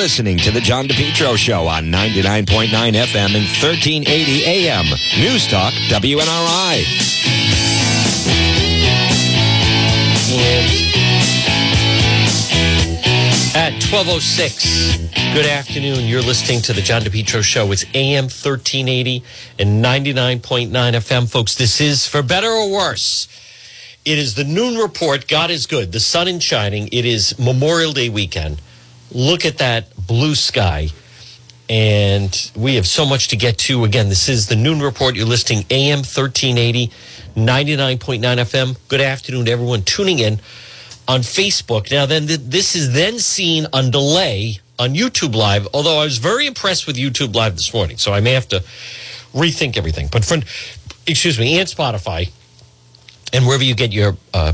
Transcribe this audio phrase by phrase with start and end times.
[0.00, 4.86] listening to the John DePetro Show on 99.9 FM and 1380 AM.
[5.18, 6.84] News Talk, WNRI.
[13.54, 16.06] At 1206, good afternoon.
[16.06, 17.70] You're listening to the John DePetro Show.
[17.70, 19.22] It's AM 1380
[19.58, 21.30] and 99.9 FM.
[21.30, 23.28] Folks, this is for better or worse.
[24.06, 25.28] It is the noon report.
[25.28, 25.92] God is good.
[25.92, 26.88] The sun is shining.
[26.90, 28.62] It is Memorial Day weekend.
[29.12, 30.88] Look at that blue sky.
[31.68, 33.84] And we have so much to get to.
[33.84, 35.14] Again, this is the noon report.
[35.14, 36.88] You're listening AM 1380,
[37.36, 38.76] 99.9 FM.
[38.88, 40.40] Good afternoon to everyone tuning in
[41.06, 41.90] on Facebook.
[41.90, 46.18] Now, then, th- this is then seen on delay on YouTube Live, although I was
[46.18, 47.98] very impressed with YouTube Live this morning.
[47.98, 48.64] So I may have to
[49.32, 50.08] rethink everything.
[50.10, 50.44] But, friend,
[51.06, 52.30] excuse me, and Spotify
[53.32, 54.52] and wherever you get your uh,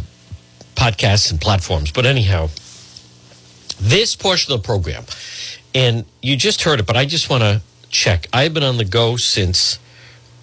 [0.75, 1.93] podcasts and platforms.
[1.93, 2.49] But anyhow,
[3.81, 5.05] this portion of the program,
[5.75, 8.27] and you just heard it, but I just want to check.
[8.33, 9.79] I've been on the go since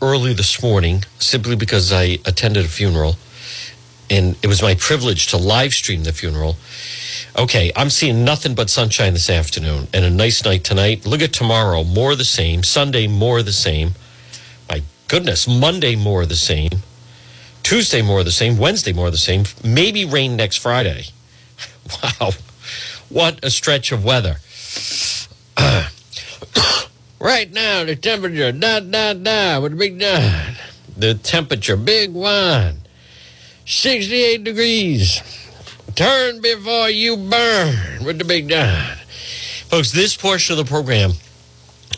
[0.01, 3.15] early this morning simply because I attended a funeral
[4.09, 6.57] and it was my privilege to live stream the funeral.
[7.37, 11.05] Okay, I'm seeing nothing but sunshine this afternoon and a nice night tonight.
[11.05, 12.63] Look at tomorrow, more the same.
[12.63, 13.91] Sunday, more the same.
[14.69, 16.69] My goodness, Monday, more the same.
[17.63, 18.57] Tuesday, more the same.
[18.57, 19.45] Wednesday, more the same.
[19.63, 21.05] Maybe rain next Friday.
[22.01, 22.31] Wow.
[23.13, 24.37] What a stretch of weather.
[27.19, 30.55] right now, the temperature, da, da, da, with a big dot.
[30.97, 32.79] The temperature, big one.
[33.67, 35.21] 68 degrees.
[35.93, 38.97] Turn before you burn with the big dot.
[39.67, 41.11] Folks, this portion of the program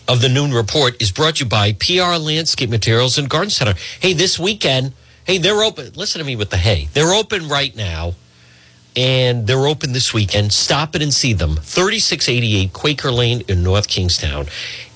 [0.09, 3.75] of the Noon Report is brought to you by PR Landscape Materials and Garden Center.
[4.02, 4.91] Hey, this weekend,
[5.23, 5.93] hey, they're open.
[5.95, 6.89] Listen to me with the hey.
[6.91, 8.16] They're open right now,
[8.95, 10.53] and they're open this weekend.
[10.53, 11.55] Stop it and see them.
[11.55, 14.47] 3688 Quaker Lane in North Kingstown.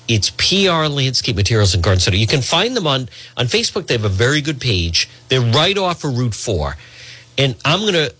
[0.08, 2.16] It's PR Landscape Materials and Garden Center.
[2.16, 3.86] You can find them on, on Facebook.
[3.86, 5.08] They have a very good page.
[5.28, 6.76] They're right off of Route 4.
[7.38, 8.14] And I'm going to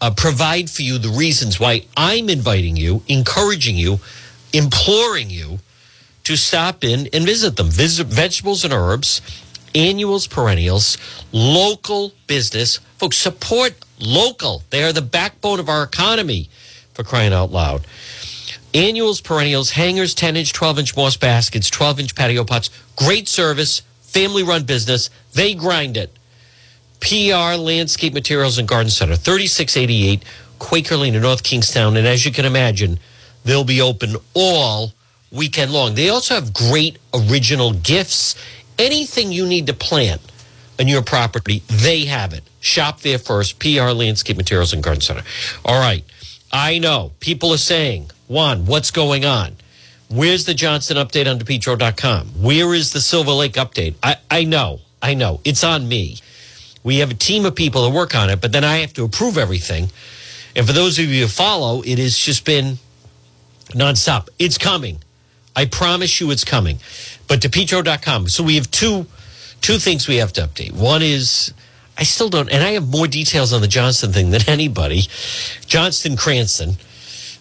[0.00, 3.98] uh, provide for you the reasons why I'm inviting you, encouraging you,
[4.52, 5.58] imploring you
[6.24, 7.68] to stop in and visit them.
[7.68, 9.20] Visit vegetables and herbs,
[9.74, 10.98] annuals, perennials,
[11.32, 12.78] local business.
[12.98, 14.62] Folks, support local.
[14.70, 16.48] They are the backbone of our economy
[16.94, 17.86] for crying out loud.
[18.74, 22.70] Annuals, perennials, hangers, 10 inch, 12 inch moss baskets, 12 inch patio pots.
[22.96, 25.10] Great service, family run business.
[25.34, 26.12] They grind it.
[27.00, 30.24] PR Landscape Materials and Garden Center, 3688
[30.58, 31.96] Quaker Lane in North Kingstown.
[31.96, 32.98] And as you can imagine,
[33.44, 34.92] they'll be open all
[35.30, 35.94] weekend long.
[35.94, 38.34] They also have great original gifts.
[38.78, 40.20] Anything you need to plant
[40.78, 42.44] on your property, they have it.
[42.60, 43.58] Shop there first.
[43.58, 45.22] PR Landscape Materials and Garden Center.
[45.64, 46.04] All right.
[46.52, 49.56] I know people are saying, Juan, what's going on?
[50.08, 52.28] Where's the Johnston update on DePetro.com?
[52.42, 53.94] Where is the Silver Lake update?
[54.02, 54.80] I, I know.
[55.02, 55.40] I know.
[55.44, 56.18] It's on me.
[56.82, 59.04] We have a team of people that work on it, but then I have to
[59.04, 59.90] approve everything.
[60.56, 62.78] And for those of you who follow, it has just been
[63.68, 64.28] nonstop.
[64.38, 64.98] It's coming.
[65.54, 66.78] I promise you it's coming.
[67.26, 68.28] But DePetro.com.
[68.28, 69.06] So we have two
[69.60, 70.72] two things we have to update.
[70.72, 71.52] One is
[71.96, 75.02] I still don't, and I have more details on the Johnston thing than anybody.
[75.66, 76.76] Johnston Cranston.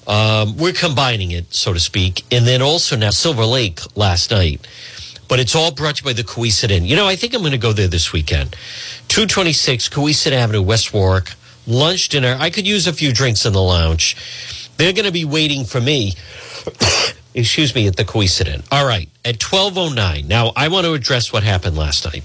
[0.07, 2.23] Um, we're combining it, so to speak.
[2.31, 4.65] And then also now Silver Lake last night.
[5.27, 6.85] But it's all brought to you by the Cowesett Inn.
[6.85, 8.55] You know, I think I'm going to go there this weekend.
[9.09, 11.33] 226 Cowesett Avenue, West Warwick.
[11.67, 12.37] Lunch, dinner.
[12.39, 14.15] I could use a few drinks in the lounge.
[14.77, 16.13] They're going to be waiting for me,
[17.37, 18.65] excuse me, at the coincident.
[18.71, 20.27] All right, at 1209.
[20.27, 22.23] Now, I want to address what happened last night.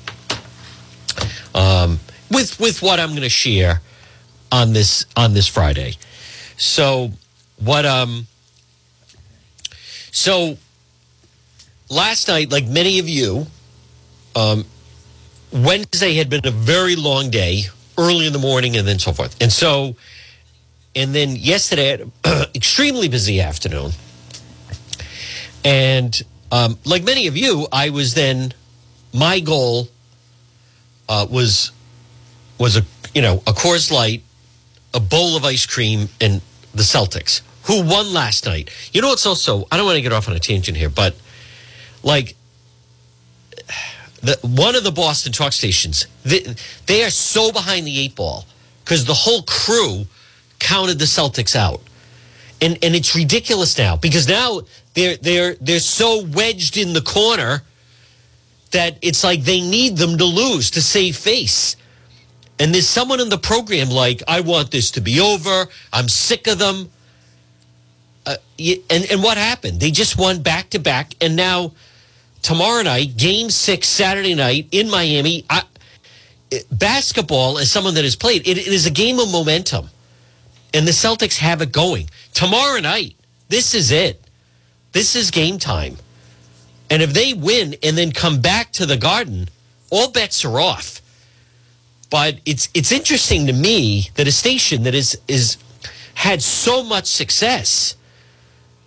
[1.54, 2.00] Um,
[2.30, 3.82] with with what I'm going to share
[4.50, 5.96] on this on this Friday.
[6.56, 7.12] So
[7.58, 8.26] what um
[10.10, 10.56] so
[11.90, 13.46] last night, like many of you,
[14.34, 14.64] um,
[15.52, 17.64] Wednesday had been a very long day,
[17.98, 19.36] early in the morning, and then so forth.
[19.40, 19.96] And so,
[20.94, 22.04] and then yesterday,
[22.54, 23.92] extremely busy afternoon.
[25.64, 26.20] And
[26.50, 28.52] um, like many of you, I was then,
[29.12, 29.88] my goal
[31.08, 31.72] uh, was
[32.58, 32.82] was a
[33.14, 34.22] you know a Coors Light,
[34.94, 36.40] a bowl of ice cream, and
[36.74, 38.70] the Celtics, who won last night.
[38.92, 41.14] You know what's also I don't want to get off on a tangent here, but
[42.02, 42.34] like
[44.22, 46.54] the one of the Boston talk stations, they,
[46.86, 48.46] they are so behind the eight ball
[48.84, 50.06] because the whole crew
[50.58, 51.80] counted the Celtics out.
[52.60, 54.62] And and it's ridiculous now because now
[54.94, 57.62] they're they're they're so wedged in the corner
[58.72, 61.76] that it's like they need them to lose to save face.
[62.58, 65.66] And there's someone in the program like, I want this to be over.
[65.92, 66.90] I'm sick of them.
[68.26, 68.36] uh,
[68.90, 69.80] and and what happened?
[69.80, 71.72] They just won back to back, and now
[72.42, 75.44] tomorrow night, Game Six, Saturday night in Miami.
[75.50, 75.62] I,
[76.70, 79.88] basketball, as someone that has played, it, it is a game of momentum,
[80.74, 82.08] and the Celtics have it going.
[82.34, 83.16] Tomorrow night,
[83.48, 84.21] this is it.
[84.92, 85.96] This is game time,
[86.90, 89.48] and if they win and then come back to the Garden,
[89.90, 91.00] all bets are off.
[92.10, 95.56] But it's it's interesting to me that a station that is is
[96.14, 97.96] had so much success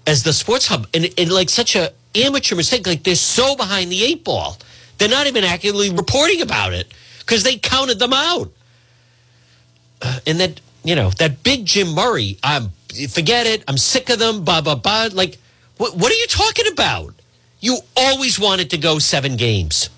[0.08, 3.92] as the sports hub and, and like such a amateur mistake like they're so behind
[3.92, 4.58] the eight ball
[4.98, 6.88] they're not even accurately reporting about it
[7.20, 8.52] because they counted them out
[10.02, 12.70] uh, and that you know that big jim murray i'm
[13.10, 15.38] forget it i'm sick of them blah blah blah like
[15.78, 17.14] what, what are you talking about?
[17.60, 19.90] You always wanted to go seven games.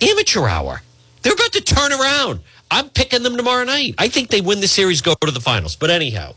[0.00, 0.82] Amateur hour.
[1.22, 2.40] They're about to turn around.
[2.70, 3.94] I'm picking them tomorrow night.
[3.98, 5.76] I think they win the series go to the finals.
[5.76, 6.34] But anyhow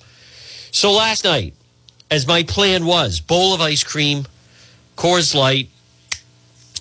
[0.75, 1.54] so last night
[2.12, 4.25] as my plan was bowl of ice cream,
[4.98, 5.69] Coors Light,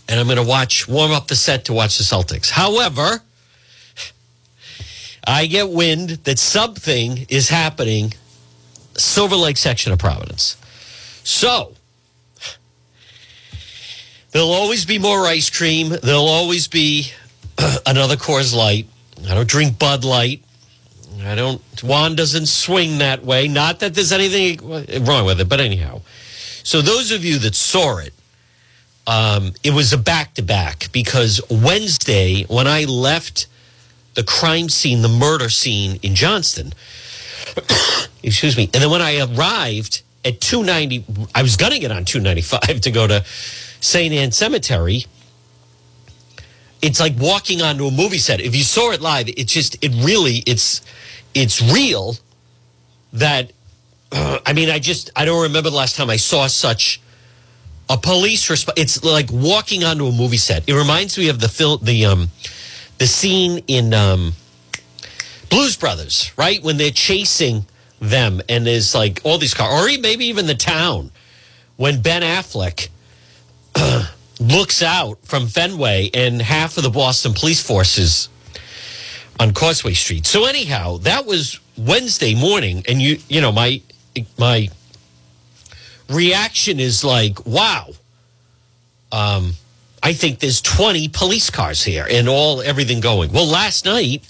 [0.08, 2.50] and I'm going to watch, warm up the set to watch the Celtics.
[2.50, 3.22] However,
[5.26, 8.14] I get wind that something is happening
[8.96, 10.56] Silver Lake section of Providence.
[11.24, 11.72] So,
[14.30, 15.88] there'll always be more ice cream.
[15.88, 17.10] There'll always be
[17.86, 18.86] another Coors Light.
[19.26, 20.42] I don't drink Bud Light.
[21.24, 23.48] I don't, Juan doesn't swing that way.
[23.48, 24.58] Not that there's anything
[25.06, 26.02] wrong with it, but anyhow.
[26.62, 28.12] So, those of you that saw it,
[29.06, 33.46] um, it was a back to back because Wednesday, when I left
[34.12, 36.74] the crime scene, the murder scene in Johnston,
[38.22, 42.04] excuse me, and then when I arrived at 290, I was going to get on
[42.04, 43.24] 295 to go to
[43.80, 44.14] St.
[44.14, 45.04] Anne Cemetery
[46.84, 48.40] it's like walking onto a movie set.
[48.42, 50.82] If you saw it live, it's just it really it's
[51.32, 52.16] it's real.
[53.14, 53.52] That
[54.12, 57.00] uh, I mean, I just I don't remember the last time I saw such
[57.88, 58.78] a police response.
[58.78, 60.68] It's like walking onto a movie set.
[60.68, 62.28] It reminds me of the film, the um,
[62.98, 64.34] the scene in um,
[65.48, 67.64] Blues Brothers, right when they're chasing
[68.00, 71.10] them, and there's like all these cars, or maybe even the town
[71.76, 72.88] when Ben Affleck.
[74.40, 78.28] looks out from Fenway and half of the Boston police forces
[79.40, 80.26] on Causeway Street.
[80.26, 83.80] So anyhow, that was Wednesday morning, and you you know my
[84.38, 84.68] my
[86.08, 87.90] reaction is like, wow.
[89.12, 89.52] Um,
[90.02, 93.32] I think there's 20 police cars here and all everything going.
[93.32, 94.28] Well, last night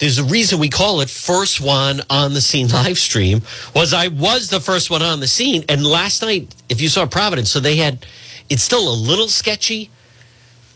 [0.00, 3.42] there's a reason we call it first one on the scene live stream
[3.74, 7.06] was I was the first one on the scene and last night if you saw
[7.06, 8.04] Providence so they had
[8.50, 9.88] it's still a little sketchy.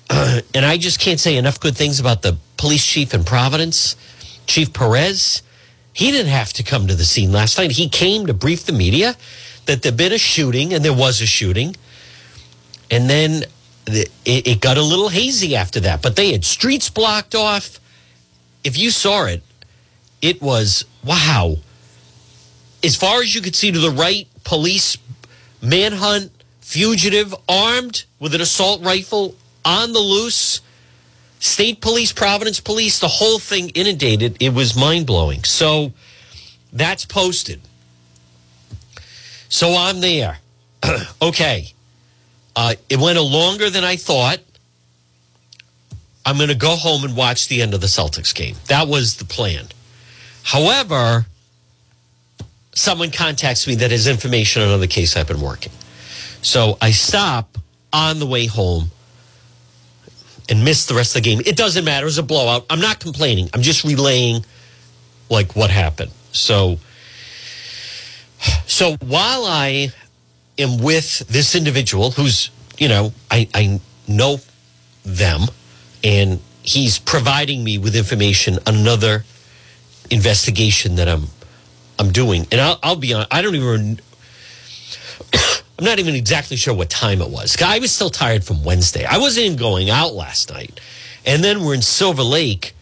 [0.08, 3.96] Uh, and I just can't say enough good things about the police chief in Providence,
[4.46, 5.42] Chief Perez.
[5.92, 7.72] He didn't have to come to the scene last night.
[7.72, 9.16] He came to brief the media
[9.66, 11.74] that there'd been a shooting, and there was a shooting.
[12.90, 13.44] And then
[13.86, 17.80] it, it got a little hazy after that, but they had streets blocked off.
[18.64, 19.42] If you saw it,
[20.22, 21.56] it was wow.
[22.82, 24.96] As far as you could see to the right, police
[25.62, 29.34] manhunt fugitive armed with an assault rifle
[29.64, 30.60] on the loose.
[31.40, 34.38] State police, Providence police, the whole thing inundated.
[34.40, 35.44] It was mind blowing.
[35.44, 35.92] So
[36.72, 37.60] that's posted.
[39.50, 40.38] So I'm there.
[41.22, 41.72] okay.
[42.56, 44.38] Uh, it went longer than I thought.
[46.26, 48.56] I'm going to go home and watch the end of the Celtics game.
[48.68, 49.66] That was the plan.
[50.42, 51.26] However,
[52.74, 55.72] someone contacts me that has information on another case I've been working.
[56.42, 57.58] So I stop
[57.92, 58.90] on the way home
[60.48, 61.40] and miss the rest of the game.
[61.44, 62.04] It doesn't matter.
[62.04, 62.66] It was a blowout.
[62.68, 63.48] I'm not complaining.
[63.54, 64.44] I'm just relaying
[65.30, 66.10] like what happened.
[66.32, 66.78] So
[68.66, 69.92] so while I
[70.58, 74.38] am with this individual who's, you know, I, I know
[75.04, 75.42] them
[76.04, 79.24] and he's providing me with information another
[80.10, 81.24] investigation that I'm
[81.98, 82.46] I'm doing.
[82.52, 84.00] And I'll, I'll be on I don't even
[85.78, 87.60] I'm not even exactly sure what time it was.
[87.60, 89.04] I was still tired from Wednesday.
[89.04, 90.80] I wasn't even going out last night.
[91.26, 92.74] And then we're in Silver Lake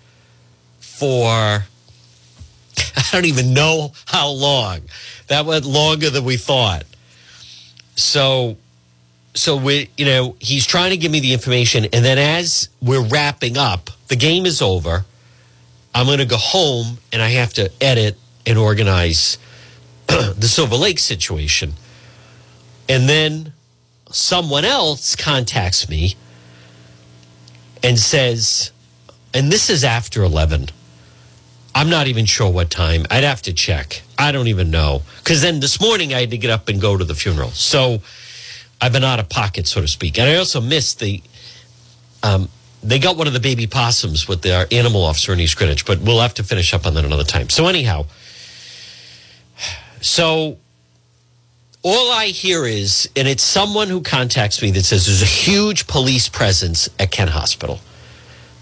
[0.81, 1.29] for,
[2.77, 4.81] I don't even know how long.
[5.29, 6.85] That went longer than we thought.
[7.95, 8.57] So,
[9.35, 11.87] so we, you know, he's trying to give me the information.
[11.93, 15.05] And then as we're wrapping up, the game is over.
[15.95, 19.39] I'm going to go home and I have to edit and organize
[20.07, 21.75] the Silver Lake situation.
[22.89, 23.53] And then
[24.11, 26.17] someone else contacts me
[27.83, 28.71] and says,
[29.35, 30.69] and this is after 11.
[31.75, 33.07] I'm not even sure what time.
[33.11, 34.03] I'd have to check.
[34.19, 35.03] I don't even know.
[35.19, 37.51] Because then this morning I had to get up and go to the funeral.
[37.51, 38.03] So
[38.83, 40.19] I've been out of pocket, so to speak.
[40.19, 41.23] And I also missed the.
[42.25, 42.49] Um,
[42.83, 46.01] they got one of the baby possums with their animal officer in East Greenwich, but
[46.01, 47.49] we'll have to finish up on that another time.
[47.49, 48.07] So, anyhow,
[50.01, 50.59] so
[51.85, 55.87] all I hear is, and it's someone who contacts me that says there's a huge
[55.87, 57.79] police presence at Kent Hospital.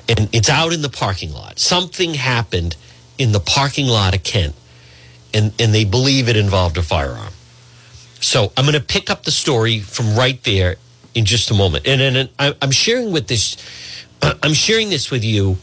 [0.06, 1.58] And it's out in the parking lot.
[1.58, 2.76] Something happened
[3.16, 4.54] in the parking lot of Kent,
[5.32, 7.32] and, and they believe it involved a firearm.
[8.20, 10.76] So I'm going to pick up the story from right there
[11.14, 11.86] in just a moment.
[11.86, 13.56] And, and, and I'm sharing with this,
[14.22, 15.56] I'm sharing this with you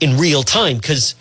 [0.00, 1.14] in real time because,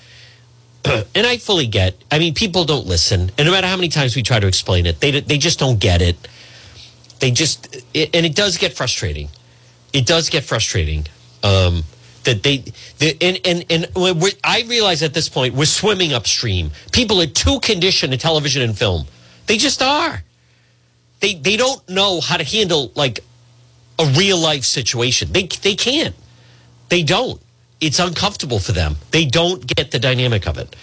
[0.85, 1.95] and I fully get.
[2.11, 4.85] I mean, people don't listen, and no matter how many times we try to explain
[4.85, 6.15] it, they they just don't get it.
[7.19, 9.29] They just, it, and it does get frustrating.
[9.91, 11.07] It does get frustrating.
[11.43, 11.83] Um,
[12.23, 12.63] that they,
[12.99, 16.71] they and and and I realize at this point we're swimming upstream.
[16.91, 19.07] People are too conditioned to television and film.
[19.47, 20.23] They just are.
[21.19, 23.19] They they don't know how to handle like
[23.99, 25.31] a real life situation.
[25.31, 26.15] They they can't.
[26.89, 27.41] They don't.
[27.79, 28.95] It's uncomfortable for them.
[29.11, 30.75] They don't get the dynamic of it.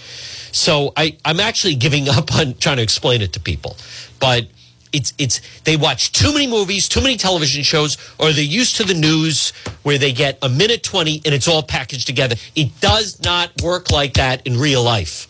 [0.53, 3.77] So I, I'm actually giving up on trying to explain it to people.
[4.21, 4.47] But
[4.93, 8.85] it's it's they watch too many movies, too many television shows, or they're used to
[8.85, 9.51] the news
[9.83, 12.37] where they get a minute twenty and it's all packaged together.
[12.55, 15.27] It does not work like that in real life.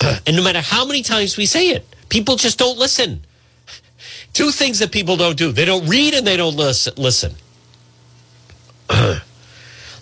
[0.26, 3.24] and no matter how many times we say it, people just don't listen.
[4.32, 7.34] Two things that people don't do: they don't read and they don't listen.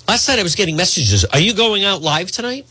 [0.09, 1.25] Last night I was getting messages.
[1.25, 2.67] Are you going out live tonight?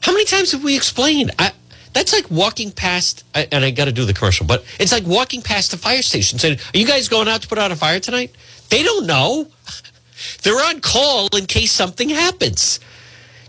[0.00, 1.32] How many times have we explained?
[1.38, 1.52] I,
[1.92, 5.42] that's like walking past, and I got to do the commercial, but it's like walking
[5.42, 8.00] past the fire station saying, Are you guys going out to put out a fire
[8.00, 8.34] tonight?
[8.68, 9.48] They don't know.
[10.42, 12.80] They're on call in case something happens.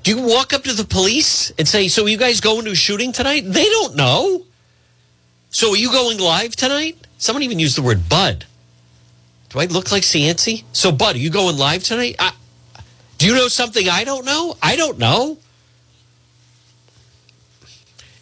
[0.03, 2.75] Do you walk up to the police and say, So you guys going to a
[2.75, 3.43] shooting tonight?
[3.46, 4.46] They don't know.
[5.50, 7.08] So are you going live tonight?
[7.18, 8.46] Someone even used the word bud.
[9.50, 10.63] Do I look like Cianci?
[10.74, 12.15] So, Bud, are you going live tonight?
[12.20, 12.34] I,
[13.18, 14.56] do you know something I don't know?
[14.62, 15.39] I don't know.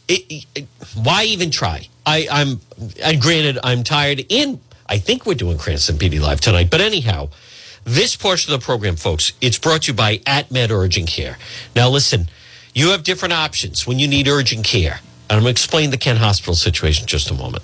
[0.08, 1.90] It, it, why even try?
[2.06, 2.62] I, I'm,
[3.04, 6.70] and granted, I'm tired, and I think we're doing Cranston PD Live tonight.
[6.72, 7.28] But anyhow,
[7.84, 11.38] this portion of the program, folks, it's brought to you by At Med Urgent Care.
[11.76, 12.30] Now, listen,
[12.74, 15.02] you have different options when you need urgent care.
[15.30, 17.64] I'm going to explain the Kent Hospital situation in just a moment.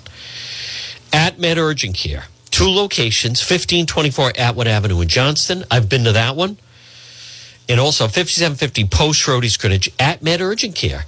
[1.12, 5.64] At Med Urgent Care Two locations, 1524 Atwood Avenue in Johnston.
[5.72, 6.56] I've been to that one.
[7.68, 11.04] And also 5750 Post Road East Greenwich at Med Urgent Care.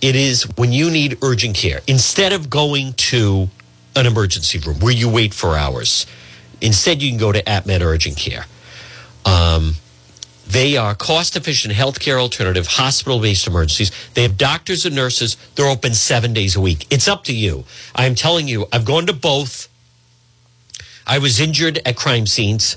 [0.00, 1.80] It is when you need urgent care.
[1.88, 3.48] Instead of going to
[3.96, 6.06] an emergency room where you wait for hours,
[6.60, 8.44] instead you can go to at Med Urgent Care.
[9.24, 9.74] Um,
[10.46, 13.90] they are cost efficient healthcare alternative, hospital based emergencies.
[14.14, 15.36] They have doctors and nurses.
[15.54, 16.86] They're open seven days a week.
[16.90, 17.64] It's up to you.
[17.94, 19.68] I'm telling you, I've gone to both.
[21.06, 22.76] I was injured at crime scenes.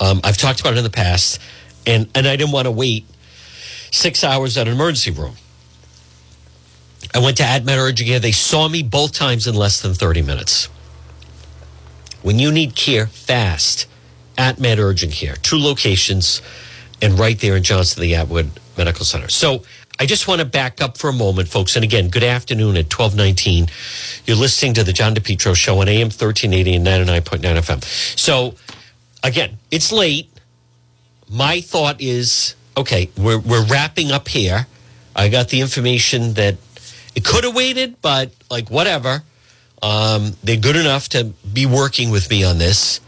[0.00, 1.40] Um, I've talked about it in the past,
[1.86, 3.06] and, and I didn't want to wait
[3.90, 5.34] six hours at an emergency room.
[7.14, 8.18] I went to AtMed Urgent Care.
[8.18, 10.68] They saw me both times in less than 30 minutes.
[12.22, 13.86] When you need care fast,
[14.36, 16.42] AtMed Urgent Care, two locations,
[17.02, 19.28] and right there in Johnston, the Atwood Medical Center.
[19.28, 19.62] So
[19.98, 21.76] I just want to back up for a moment, folks.
[21.76, 23.68] And again, good afternoon at 1219.
[24.26, 27.84] You're listening to the John DePetro Show on AM 1380 and 99.9 FM.
[28.18, 28.54] So
[29.22, 30.30] again, it's late.
[31.30, 34.66] My thought is, okay, we're, we're wrapping up here.
[35.14, 36.56] I got the information that
[37.14, 39.22] it could have waited, but like whatever.
[39.82, 43.00] Um, they're good enough to be working with me on this.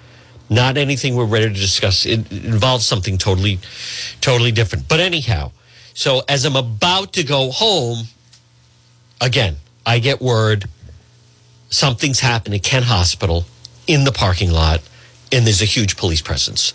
[0.50, 2.06] Not anything we're ready to discuss.
[2.06, 3.58] It, involves something totally,
[4.20, 4.88] totally different.
[4.88, 5.52] But anyhow,
[5.94, 8.06] so as I'm about to go home,
[9.20, 10.66] again, I get word
[11.70, 13.44] something's happened at Kent Hospital
[13.86, 14.80] in the parking lot,
[15.32, 16.72] and there's a huge police presence.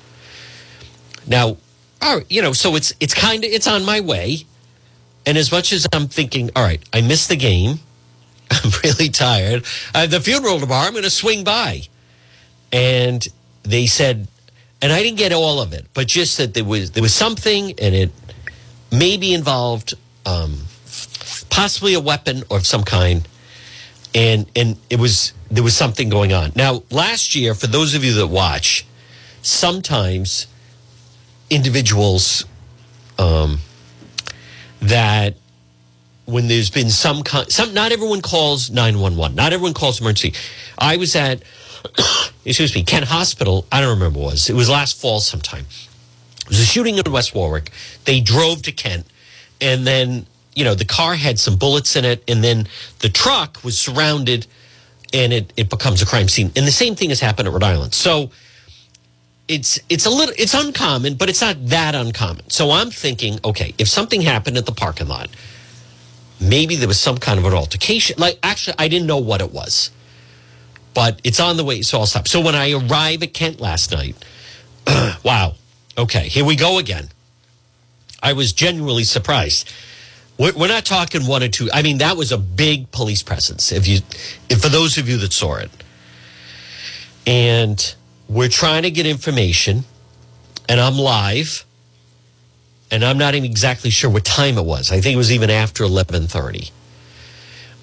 [1.25, 1.57] Now,
[2.01, 4.45] all right, you know, so it's it's kind of it's on my way.
[5.25, 7.79] And as much as I'm thinking, all right, I missed the game.
[8.51, 9.63] I'm really tired.
[9.95, 11.83] Uh, the funeral tomorrow, I'm going to swing by.
[12.73, 13.25] And
[13.63, 14.27] they said,
[14.81, 17.73] and I didn't get all of it, but just that there was there was something,
[17.79, 18.11] and it
[18.91, 19.93] maybe involved
[20.25, 20.59] um,
[21.49, 23.27] possibly a weapon of some kind,
[24.13, 26.51] and and it was there was something going on.
[26.55, 28.85] Now, last year, for those of you that watch,
[29.41, 30.47] sometimes
[31.49, 32.45] individuals
[33.17, 33.59] um,
[34.81, 35.35] that
[36.25, 40.33] when there's been some kind, some not everyone calls 911 not everyone calls emergency
[40.77, 41.43] i was at
[42.45, 45.65] excuse me kent hospital i don't remember was it was last fall sometime
[46.43, 47.71] it was a shooting in West Warwick.
[48.05, 49.05] They drove to Kent.
[49.61, 50.25] and then
[50.55, 52.67] you know the car had some bullets in it, and then
[52.99, 54.45] the truck was surrounded,
[55.13, 56.51] and it it becomes a crime scene.
[56.55, 57.93] And the same thing has happened at Rhode Island.
[57.93, 58.29] So
[59.47, 62.49] it's it's a little it's uncommon, but it's not that uncommon.
[62.49, 65.29] So I'm thinking, okay, if something happened at the parking lot,
[66.41, 68.15] maybe there was some kind of an altercation.
[68.19, 69.91] Like actually, I didn't know what it was,
[70.93, 72.27] but it's on the way, so I'll stop.
[72.27, 74.15] So when I arrive at Kent last night,
[75.23, 75.55] wow,
[75.97, 77.09] okay, here we go again.
[78.21, 79.71] I was genuinely surprised.
[80.37, 81.69] We're, we're not talking one or two.
[81.73, 83.71] I mean, that was a big police presence.
[83.71, 83.99] If you,
[84.49, 85.71] if for those of you that saw it,
[87.25, 87.95] and
[88.27, 89.83] we're trying to get information,
[90.67, 91.65] and I'm live,
[92.91, 94.91] and I'm not even exactly sure what time it was.
[94.91, 96.71] I think it was even after 11:30.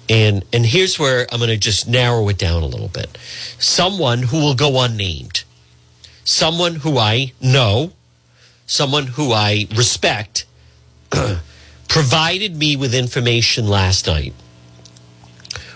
[0.09, 3.17] And and here's where I'm going to just narrow it down a little bit.
[3.59, 5.43] Someone who will go unnamed,
[6.23, 7.93] someone who I know,
[8.65, 10.45] someone who I respect,
[11.87, 14.33] provided me with information last night,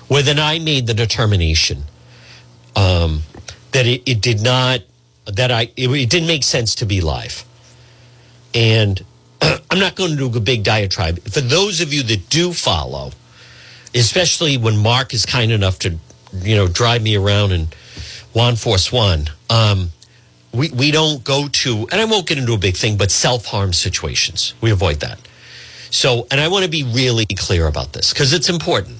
[0.07, 1.83] where then I made the determination
[2.75, 3.23] um,
[3.71, 4.81] that it, it, did not,
[5.25, 7.43] that I, it, it didn't make sense to be live.
[8.53, 9.03] And
[9.41, 11.19] I'm not going to do a big diatribe.
[11.23, 13.11] For those of you that do follow,
[13.95, 15.97] especially when Mark is kind enough to,
[16.33, 17.67] you know, drive me around in
[18.33, 19.89] Juan Force One, um,
[20.53, 23.45] we, we don't go to, and I won't get into a big thing, but self
[23.45, 24.53] harm situations.
[24.61, 25.19] We avoid that.
[25.89, 28.99] So, and I want to be really clear about this because it's important.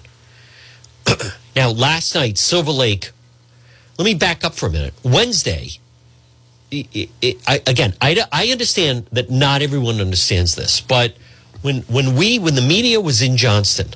[1.55, 3.11] now, last night, Silver Lake,
[3.97, 4.93] let me back up for a minute.
[5.03, 5.69] Wednesday,
[6.71, 11.15] it, it, I, again, I, I understand that not everyone understands this, but
[11.61, 13.89] when when we when the media was in Johnston,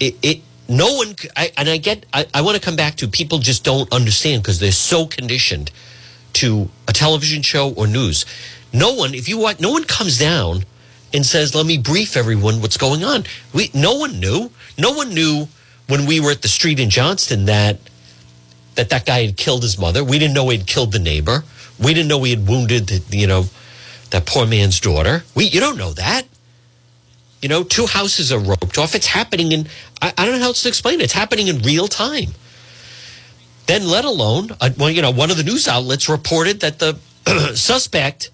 [0.00, 3.08] it, it no one I, and I get I, I want to come back to
[3.08, 5.70] people just don't understand because they're so conditioned
[6.34, 8.24] to a television show or news.
[8.72, 10.64] No one, if you want, no one comes down
[11.12, 14.50] and says, "Let me brief everyone what's going on." We no one knew.
[14.76, 15.48] No one knew
[15.86, 17.78] when we were at the street in Johnston that
[18.74, 20.02] that that guy had killed his mother.
[20.02, 21.44] We didn't know he had killed the neighbor.
[21.78, 23.46] We didn't know he had wounded, the, you know,
[24.10, 25.24] that poor man's daughter.
[25.34, 26.26] We, you don't know that.
[27.44, 28.94] You know, two houses are roped off.
[28.94, 29.68] It's happening in,
[30.00, 31.04] I, I don't know how else to explain it.
[31.04, 32.30] It's happening in real time.
[33.66, 36.96] Then, let alone, uh, well, you know, one of the news outlets reported that the
[37.54, 38.30] suspect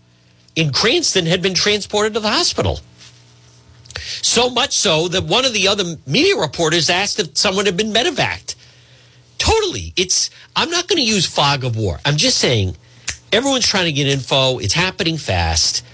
[0.54, 2.78] in Cranston had been transported to the hospital.
[4.22, 7.92] So much so that one of the other media reporters asked if someone had been
[7.92, 8.54] medevaced.
[9.38, 9.92] Totally.
[9.96, 11.98] It's, I'm not going to use fog of war.
[12.04, 12.76] I'm just saying
[13.32, 14.58] everyone's trying to get info.
[14.58, 15.84] It's happening fast.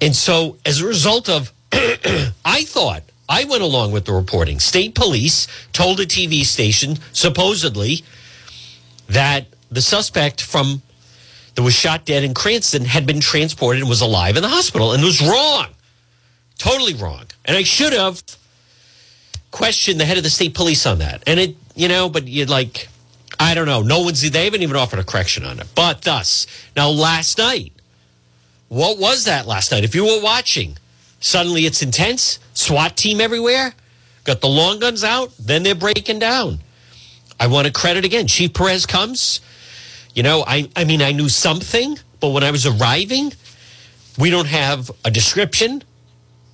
[0.00, 1.52] And so, as a result of,
[2.44, 4.60] I thought, I went along with the reporting.
[4.60, 8.02] State police told a TV station, supposedly,
[9.08, 10.82] that the suspect from
[11.54, 14.92] that was shot dead in Cranston had been transported and was alive in the hospital
[14.92, 15.68] and was wrong.
[16.58, 17.24] Totally wrong.
[17.44, 18.22] And I should have
[19.50, 21.22] questioned the head of the state police on that.
[21.26, 22.88] And it, you know, but you'd like,
[23.40, 23.82] I don't know.
[23.82, 25.66] No one's, they haven't even offered a correction on it.
[25.74, 27.72] But thus, now last night,
[28.68, 29.84] what was that last night?
[29.84, 30.76] If you were watching,
[31.20, 32.38] suddenly it's intense.
[32.54, 33.74] SWAT team everywhere.
[34.24, 35.32] Got the long guns out.
[35.38, 36.60] Then they're breaking down.
[37.38, 38.26] I want to credit again.
[38.26, 39.40] Chief Perez comes.
[40.14, 43.32] You know, I, I mean, I knew something, but when I was arriving,
[44.18, 45.82] we don't have a description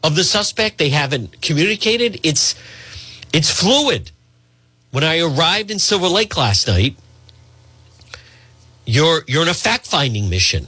[0.03, 0.79] of the suspect.
[0.79, 2.20] They haven't communicated.
[2.25, 2.57] It's,
[3.33, 4.11] it's fluid.
[4.90, 6.96] When I arrived in Silver Lake last night,
[8.85, 10.66] you're you're in a fact finding mission,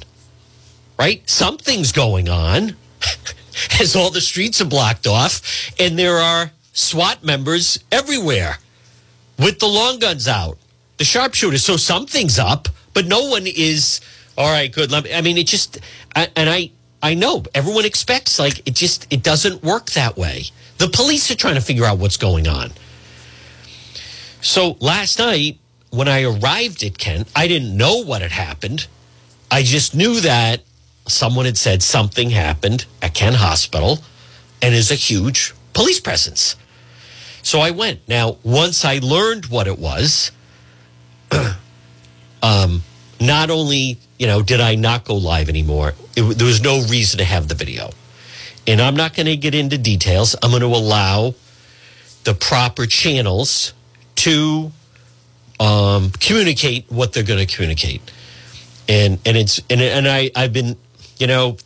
[0.99, 1.29] right?
[1.29, 2.77] Something's going on
[3.81, 8.59] as all the streets are blocked off, and there are SWAT members everywhere
[9.39, 10.59] with the long guns out,
[10.99, 11.65] the sharpshooters.
[11.65, 14.01] So something's up, but no one is.
[14.37, 14.93] All right, good.
[14.93, 15.79] I mean, it just
[16.15, 16.71] and I
[17.03, 20.45] I know everyone expects like it just it doesn't work that way.
[20.79, 22.73] The police are trying to figure out what's going on.
[24.41, 25.59] So last night,
[25.91, 28.89] when I arrived at Kent, I didn't know what had happened.
[29.51, 30.63] I just knew that
[31.07, 33.99] someone had said something happened at Kent Hospital
[34.63, 36.57] and is a huge police presence.
[37.43, 38.09] So I went.
[38.09, 40.33] Now, once I learned what it was,
[42.43, 42.83] um,
[43.21, 47.19] not only you know did I not go live anymore, it, there was no reason
[47.19, 47.91] to have the video.
[48.67, 50.35] And I'm not going to get into details.
[50.43, 51.35] I'm going to allow
[52.25, 53.75] the proper channels
[54.17, 54.73] to
[55.61, 58.01] um, communicate what they're going to communicate.
[58.89, 60.77] And and it's and and I I've been
[61.19, 61.57] you know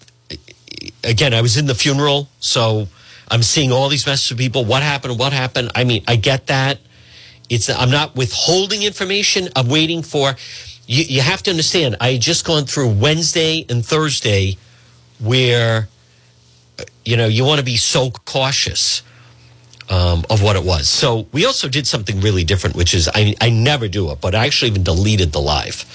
[1.05, 2.89] again I was in the funeral so
[3.29, 6.47] I'm seeing all these messages of people what happened what happened I mean I get
[6.49, 6.79] that
[7.49, 10.35] it's I'm not withholding information I'm waiting for
[10.87, 14.57] you, you have to understand I just gone through Wednesday and Thursday
[15.21, 15.89] where
[17.05, 19.03] you know, you want to be so cautious
[19.89, 20.89] um, of what it was.
[20.89, 24.35] So we also did something really different, which is I, I never do it, but
[24.35, 25.87] I actually even deleted the live.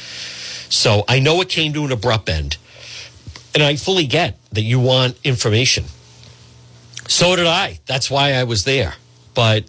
[0.69, 2.57] So I know it came to an abrupt end,
[3.53, 5.85] and I fully get that you want information.
[7.07, 7.79] So did I.
[7.85, 8.95] That's why I was there.
[9.33, 9.65] But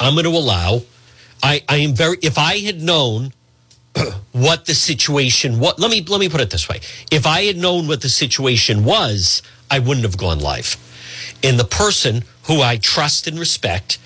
[0.00, 0.82] I'm going to allow.
[1.42, 2.16] I, I am very.
[2.22, 3.32] If I had known
[4.32, 7.56] what the situation what let me let me put it this way if i had
[7.56, 10.76] known what the situation was i wouldn't have gone live
[11.42, 13.98] and the person who i trust and respect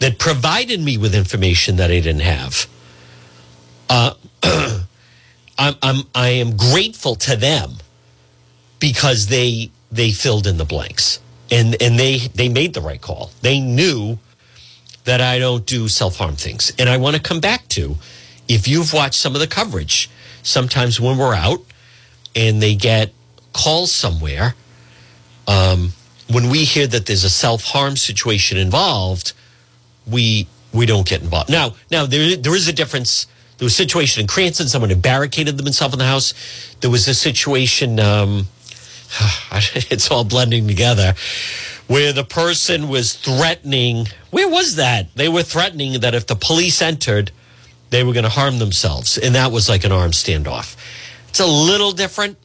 [0.00, 2.66] that provided me with information that i didn't have
[3.88, 4.14] uh,
[5.58, 7.74] I'm, I'm i am grateful to them
[8.80, 13.30] because they they filled in the blanks and and they they made the right call
[13.42, 14.18] they knew
[15.04, 17.96] that i don't do self-harm things and i want to come back to
[18.48, 20.10] if you've watched some of the coverage,
[20.42, 21.60] sometimes when we're out
[22.36, 23.12] and they get
[23.52, 24.54] calls somewhere,
[25.46, 25.92] um,
[26.28, 29.32] when we hear that there's a self harm situation involved,
[30.06, 31.50] we we don't get involved.
[31.50, 33.26] Now, now there there is a difference.
[33.58, 34.68] There was a situation in Cranston.
[34.68, 36.34] Someone had barricaded themselves in the house.
[36.80, 38.00] There was a situation.
[38.00, 38.46] Um,
[39.52, 41.14] it's all blending together.
[41.86, 44.06] Where the person was threatening.
[44.30, 45.14] Where was that?
[45.14, 47.30] They were threatening that if the police entered
[47.94, 49.18] they were going to harm themselves.
[49.18, 50.76] And that was like an armed standoff.
[51.28, 52.38] It's a little different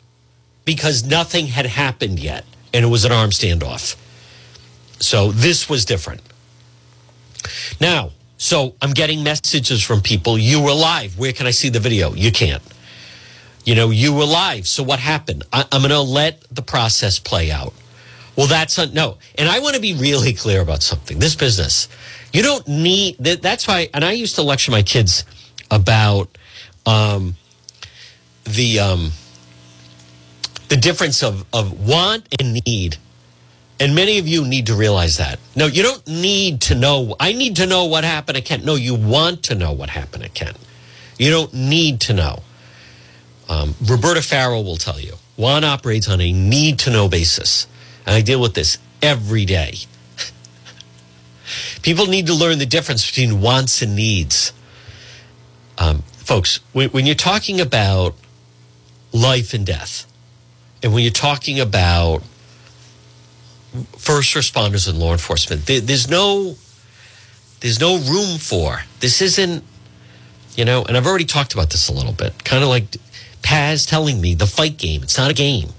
[0.64, 3.96] because nothing had happened yet and it was an armed standoff.
[5.00, 6.22] So this was different.
[7.82, 10.38] Now, so I'm getting messages from people.
[10.38, 11.20] You were live.
[11.20, 12.14] Where can I see the video?
[12.14, 12.64] You can't.
[13.66, 14.66] You know, you were live.
[14.66, 15.44] So what happened?
[15.52, 17.74] I, am going to let the process play out.
[18.38, 19.18] Well, that's no.
[19.38, 21.20] And I want to be really clear about something.
[21.20, 21.90] This business,
[22.32, 25.26] you don't need, that's why, and I used to lecture my kids
[25.70, 26.30] about
[26.86, 27.36] um,
[28.46, 29.12] the um,
[30.70, 32.96] the difference of, of want and need.
[33.80, 35.40] And many of you need to realize that.
[35.56, 37.16] No, you don't need to know.
[37.20, 38.66] I need to know what happened at Kent.
[38.66, 40.58] No, you want to know what happened at Kent.
[41.18, 42.40] You don't need to know.
[43.48, 45.14] Um, Roberta Farrell will tell you.
[45.38, 47.68] Juan operates on a need to know basis.
[48.06, 49.76] And I deal with this every day.
[51.82, 54.52] People need to learn the difference between wants and needs.
[55.78, 58.16] Um, folks, when, when you're talking about
[59.14, 60.06] life and death,
[60.84, 62.24] and when you're talking about
[63.98, 66.56] first responders and law enforcement, there, there's no
[67.62, 69.22] there's no room for this.
[69.22, 69.64] Isn't
[70.56, 70.84] you know?
[70.84, 72.44] And I've already talked about this a little bit.
[72.44, 72.98] Kind of like
[73.42, 75.04] Paz telling me the fight game.
[75.04, 75.70] It's not a game.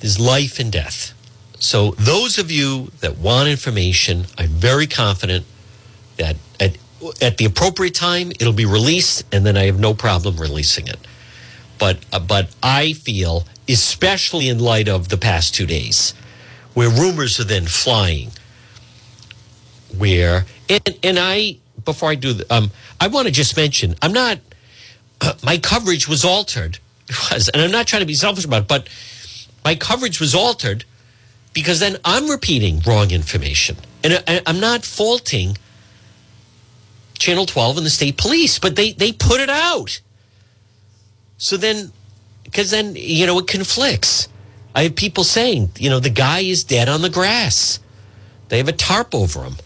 [0.00, 1.14] There's life and death.
[1.58, 5.44] So those of you that want information, I'm very confident
[6.16, 6.76] that at
[7.20, 10.98] at the appropriate time, it'll be released, and then I have no problem releasing it.
[11.78, 16.14] But uh, but I feel, especially in light of the past two days,
[16.78, 18.30] where rumors are then flying,
[19.96, 24.38] where and and I before I do, um, I want to just mention, I'm not.
[25.20, 26.78] Uh, my coverage was altered.
[27.08, 28.88] It was, and I'm not trying to be selfish about it, but
[29.64, 30.84] my coverage was altered
[31.52, 35.58] because then I'm repeating wrong information, and I, I'm not faulting
[37.18, 40.00] Channel 12 and the state police, but they, they put it out.
[41.38, 41.90] So then,
[42.44, 44.28] because then, you know, it conflicts.
[44.74, 47.80] I have people saying, you know, the guy is dead on the grass.
[48.48, 49.56] They have a tarp over him.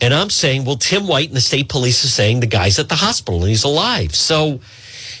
[0.00, 2.88] And I'm saying, well, Tim White and the state police are saying the guy's at
[2.88, 4.14] the hospital and he's alive.
[4.14, 4.60] So,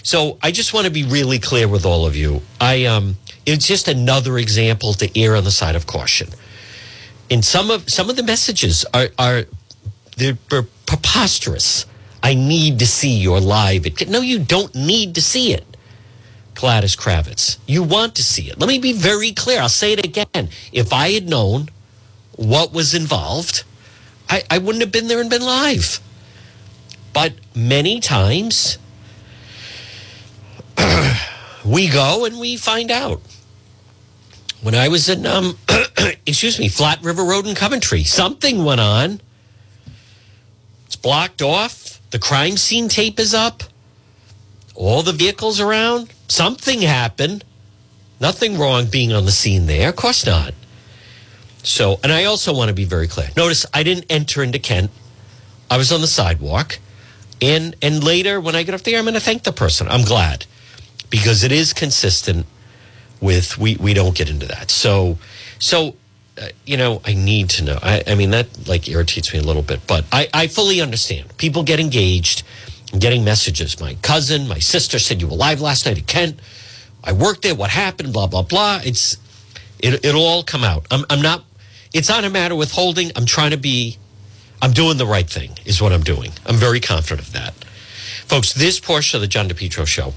[0.02, 2.40] so I just want to be really clear with all of you.
[2.60, 6.28] I, um, it's just another example to err on the side of caution.
[7.30, 9.44] And some of some of the messages are, are
[10.16, 10.36] they're
[10.86, 11.86] preposterous.
[12.22, 13.86] I need to see your live.
[14.08, 15.69] No, you don't need to see it.
[16.60, 18.58] Gladys Kravitz, you want to see it.
[18.58, 19.60] Let me be very clear.
[19.60, 20.50] I'll say it again.
[20.72, 21.70] If I had known
[22.36, 23.64] what was involved,
[24.28, 26.00] I, I wouldn't have been there and been live.
[27.12, 28.78] But many times
[31.64, 33.20] we go and we find out.
[34.62, 35.56] When I was in, um,
[36.26, 39.20] excuse me, Flat River Road in Coventry, something went on
[40.90, 42.00] it's blocked off.
[42.10, 43.62] The crime scene tape is up.
[44.80, 46.10] All the vehicles around.
[46.28, 47.44] Something happened.
[48.18, 49.90] Nothing wrong being on the scene there.
[49.90, 50.54] Of course not.
[51.62, 53.28] So, and I also want to be very clear.
[53.36, 54.90] Notice I didn't enter into Kent.
[55.70, 56.78] I was on the sidewalk.
[57.42, 59.86] And and later when I get up there, I'm going to thank the person.
[59.86, 60.46] I'm glad
[61.10, 62.46] because it is consistent
[63.20, 64.70] with we we don't get into that.
[64.70, 65.18] So
[65.58, 65.94] so
[66.40, 67.78] uh, you know, I need to know.
[67.82, 71.36] I, I, mean, that like irritates me a little bit, but I, I fully understand.
[71.36, 72.44] People get engaged,
[72.98, 73.80] getting messages.
[73.80, 76.40] My cousin, my sister said you were live last night at Kent.
[77.04, 77.54] I worked there.
[77.54, 78.12] What happened?
[78.12, 78.80] Blah blah blah.
[78.84, 79.16] It's
[79.78, 80.86] It, it'll all come out.
[80.90, 81.44] I'm, I'm not,
[81.94, 83.12] it's not a matter of withholding.
[83.16, 83.98] I'm trying to be,
[84.62, 86.32] I'm doing the right thing, is what I'm doing.
[86.46, 87.54] I'm very confident of that.
[88.26, 90.12] Folks, this portion of the John DePetro show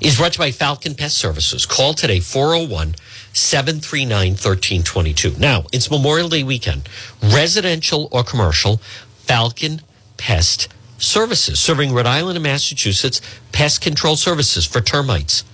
[0.00, 1.66] is brought to you by Falcon Pest Services.
[1.66, 2.94] Call today, 401
[3.34, 5.38] 739 1322.
[5.38, 6.88] Now, it's Memorial Day weekend.
[7.22, 8.78] Residential or commercial,
[9.26, 9.82] Falcon
[10.16, 10.68] Pest
[10.98, 13.20] Services, serving Rhode Island and Massachusetts,
[13.52, 15.44] pest control services for termites,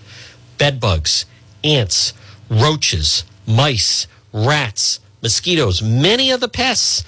[0.58, 1.24] bed bugs,
[1.64, 2.12] ants,
[2.48, 7.04] roaches, mice, rats, mosquitoes, many other pests.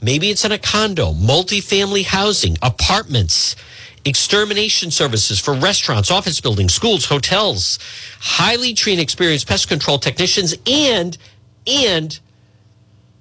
[0.00, 3.56] Maybe it's in a condo, multifamily housing, apartments,
[4.04, 7.78] extermination services for restaurants, office buildings, schools, hotels,
[8.20, 11.18] highly trained, experienced pest control technicians, and
[11.66, 12.18] and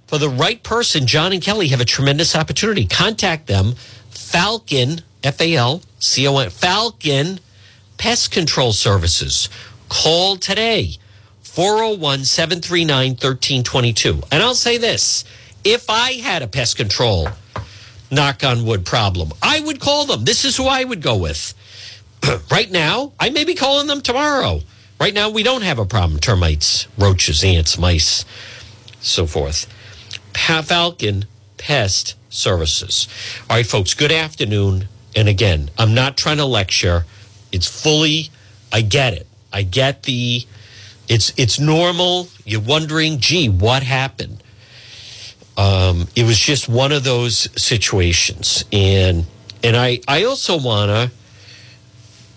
[0.08, 2.86] for the right person, John and Kelly have a tremendous opportunity.
[2.86, 3.76] Contact them,
[4.28, 7.40] Falcon, F A L C O N, Falcon
[7.98, 9.48] Pest Control Services.
[9.88, 10.98] Call today,
[11.44, 14.22] 401 739 1322.
[14.30, 15.24] And I'll say this
[15.63, 17.30] if I had a pest control,
[18.12, 20.26] knock on wood problem, I would call them.
[20.26, 21.54] This is who I would go with.
[22.52, 24.60] right now, I may be calling them tomorrow.
[25.00, 28.26] Right now, we don't have a problem termites, roaches, ants, mice,
[29.00, 29.68] so forth.
[30.34, 31.26] Falcon
[31.58, 33.08] Pest Services.
[33.50, 34.88] All right, folks, good afternoon.
[35.15, 37.06] And again, I'm not trying to lecture.
[37.52, 38.30] It's fully,
[38.71, 39.26] I get it.
[39.52, 40.45] I get the,
[41.10, 42.28] it's it's normal.
[42.45, 44.43] You're wondering, gee, what happened?
[45.58, 49.26] Um, it was just one of those situations, and
[49.63, 51.12] and I I also want to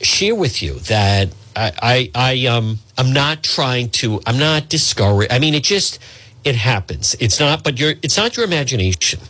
[0.06, 5.30] share with you that I I, I um I'm not trying to I'm not discouraged.
[5.30, 5.98] I mean, it just
[6.42, 7.14] it happens.
[7.20, 9.20] It's not, but your it's not your imagination.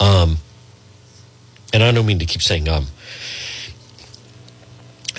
[0.00, 0.38] Um,
[1.72, 2.86] and I don't mean to keep saying um.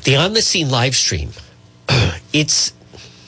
[0.03, 1.31] The on the scene live stream,
[2.33, 2.73] it's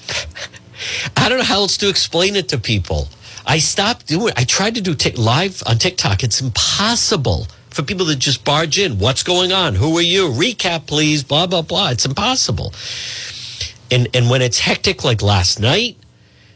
[1.18, 3.10] I don't know how else to explain it to people.
[3.46, 4.34] I stopped doing.
[4.38, 6.24] I tried to do t- live on TikTok.
[6.24, 9.00] It's impossible for people to just barge in.
[9.00, 9.76] What's going on?
[9.76, 10.30] Who are you?
[10.30, 11.24] Recap, please.
[11.24, 11.90] Blah blah blah.
[11.90, 12.74] It's impossible.
[13.92, 15.98] And and when it's hectic like last night,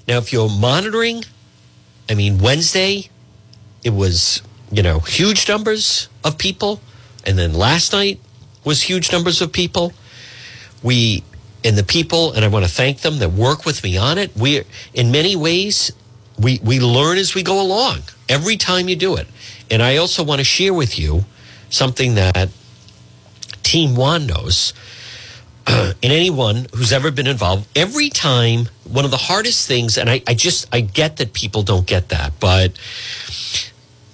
[0.08, 1.23] now if you're monitoring,
[2.10, 3.10] I mean Wednesday,
[3.84, 4.41] it was
[4.73, 6.81] you know huge numbers of people,
[7.25, 8.19] and then last night
[8.65, 9.93] was huge numbers of people.
[10.81, 11.23] We
[11.63, 14.36] and the people, and I want to thank them that work with me on it.
[14.36, 15.93] We, in many ways,
[16.38, 19.27] we we learn as we go along every time you do it.
[19.69, 21.25] And I also want to share with you
[21.69, 22.49] something that
[23.62, 24.73] Team One knows.
[25.67, 30.21] and anyone who's ever been involved, every time, one of the hardest things, and I,
[30.27, 32.77] I just, I get that people don't get that, but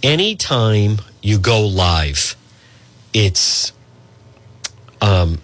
[0.04, 2.36] anytime you go live,
[3.14, 3.72] it's,
[5.02, 5.40] um,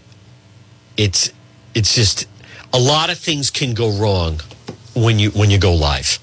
[0.98, 1.32] it's,
[1.74, 2.28] it's just
[2.74, 4.42] a lot of things can go wrong
[4.96, 6.20] when you when you go live.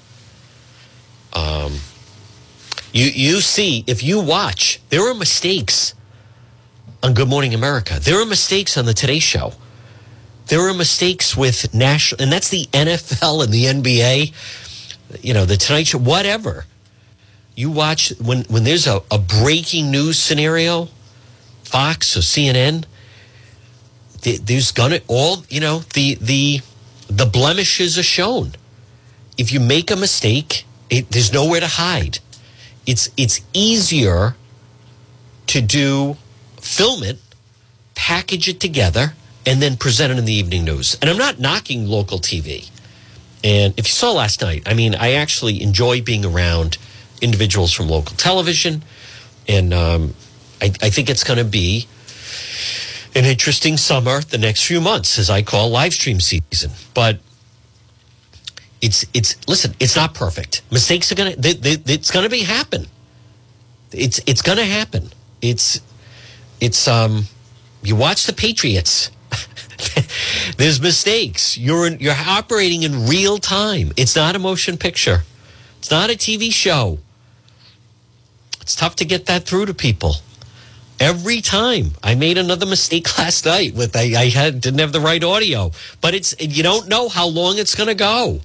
[1.33, 1.79] Um,
[2.91, 5.93] you you see if you watch, there are mistakes
[7.01, 7.99] on Good Morning America.
[7.99, 9.53] There are mistakes on the Today Show.
[10.47, 14.33] There are mistakes with national, and that's the NFL and the NBA.
[15.23, 16.65] You know the Tonight Show, whatever.
[17.55, 20.89] You watch when when there's a, a breaking news scenario,
[21.63, 22.85] Fox or CNN.
[24.21, 26.61] There's gonna all you know the the
[27.07, 28.53] the blemishes are shown.
[29.37, 32.19] If you make a mistake, it, there's nowhere to hide.
[32.85, 34.35] It's it's easier
[35.47, 36.17] to do
[36.59, 37.19] film it,
[37.95, 39.13] package it together,
[39.45, 40.97] and then present it in the evening news.
[41.01, 42.69] And I'm not knocking local TV.
[43.43, 46.77] And if you saw last night, I mean, I actually enjoy being around
[47.21, 48.83] individuals from local television,
[49.47, 50.13] and um,
[50.61, 51.87] I, I think it's going to be
[53.15, 56.71] an interesting summer the next few months, as I call live stream season.
[56.93, 57.19] But
[58.81, 60.61] it's it's listen, it's not perfect.
[60.71, 62.87] Mistakes are gonna it's gonna be happen.
[63.91, 65.09] It's it's gonna happen.
[65.41, 65.79] It's
[66.59, 67.25] it's um
[67.81, 69.11] you watch the Patriots.
[70.57, 71.57] There's mistakes.
[71.57, 73.91] You're in, you're operating in real time.
[73.97, 75.23] It's not a motion picture.
[75.83, 76.99] It's not a TV show.
[78.61, 80.15] It's tough to get that through to people.
[80.97, 85.01] Every time I made another mistake last night with I, I had didn't have the
[85.01, 88.39] right audio, but it's you don't know how long it's going to go.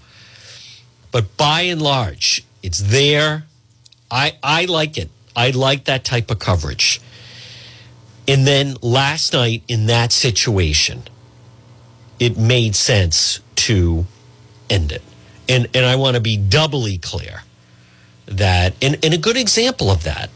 [1.13, 3.45] But by and large, it's there.
[4.11, 5.09] I I like it.
[5.37, 7.01] I like that type of coverage.
[8.27, 11.05] And then last night in that situation,
[12.19, 14.07] it made sense to
[14.69, 15.03] end it.
[15.49, 17.43] And and I want to be doubly clear
[18.27, 20.31] that and, and a good example of that.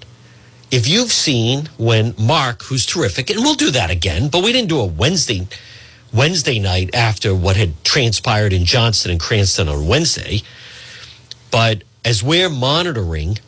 [0.71, 4.71] If you've seen when Mark, who's terrific, and we'll do that again, but we didn't
[4.71, 5.47] do a Wednesday
[6.13, 10.43] Wednesday night after what had transpired in Johnston and Cranston on Wednesday.
[11.51, 13.39] But as we're monitoring,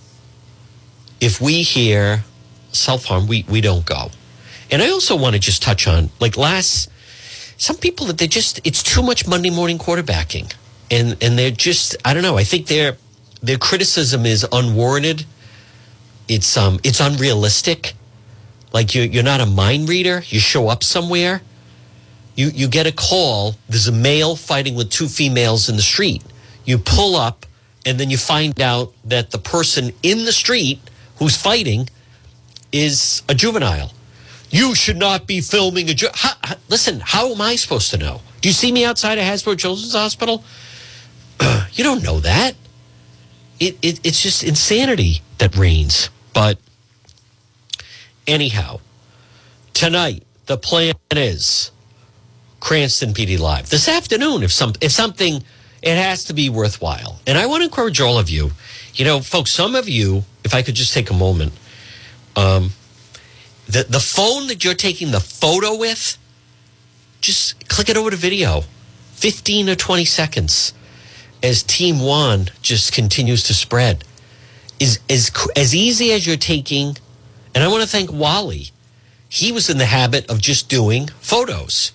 [1.21, 2.25] if we hear
[2.73, 4.11] self harm, we, we don't go.
[4.71, 6.91] And I also want to just touch on like last,
[7.59, 10.53] some people that they just, it's too much Monday morning quarterbacking.
[10.91, 12.97] And, and they're just, I don't know, I think their,
[13.43, 15.25] their criticism is unwarranted.
[16.29, 17.95] It's, um, it's unrealistic.
[18.73, 20.23] Like you, you're not a mind reader.
[20.27, 21.43] You show up somewhere
[22.37, 26.23] you, you get a call, there's a male fighting with two females in the street.
[26.65, 27.47] You pull up,
[27.87, 30.81] and then you find out that the person in the street
[31.19, 31.89] who's fighting
[32.73, 33.93] is a juvenile.
[34.51, 35.95] You should not be filming a.
[35.95, 36.33] Ju- how,
[36.69, 38.21] listen, how am I supposed to know?
[38.41, 40.43] Do you see me outside of Hasbro Children's Hospital?
[41.73, 42.55] you don't know that.
[43.61, 46.11] It, it, it's just insanity that reigns.
[46.33, 46.59] But
[48.27, 48.81] anyhow,
[49.73, 51.71] tonight, the plan is
[52.61, 54.43] Cranston PD Live this afternoon.
[54.43, 55.43] If some if something,
[55.83, 57.21] it has to be worthwhile.
[57.27, 58.53] And I want to encourage all of you.
[58.95, 61.53] You know, folks, some of you, if I could just take a moment,
[62.37, 62.71] um,
[63.67, 66.19] the the phone that you're taking the photo with,
[67.21, 68.63] just click it over to video,
[69.13, 70.73] fifteen or twenty seconds,
[71.45, 74.03] as Team One just continues to spread.
[74.81, 76.97] Is as as easy as you're taking,
[77.55, 78.71] and I want to thank Wally.
[79.29, 81.93] He was in the habit of just doing photos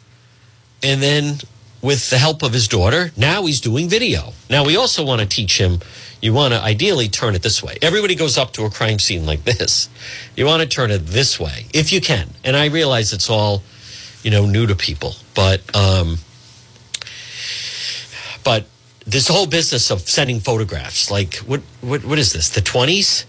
[0.84, 1.40] and then
[1.82, 4.34] with the help of his daughter, now he's doing video.
[4.50, 5.80] Now we also want to teach him.
[6.22, 7.78] You want to ideally turn it this way.
[7.82, 9.90] Everybody goes up to a crime scene like this.
[10.36, 12.30] You want to turn it this way if you can.
[12.44, 13.64] And I realize it's all,
[14.24, 16.18] you know, new to people, but um,
[18.44, 18.66] but
[19.12, 22.50] this whole business of sending photographs, like what what what is this?
[22.50, 23.26] The twenties,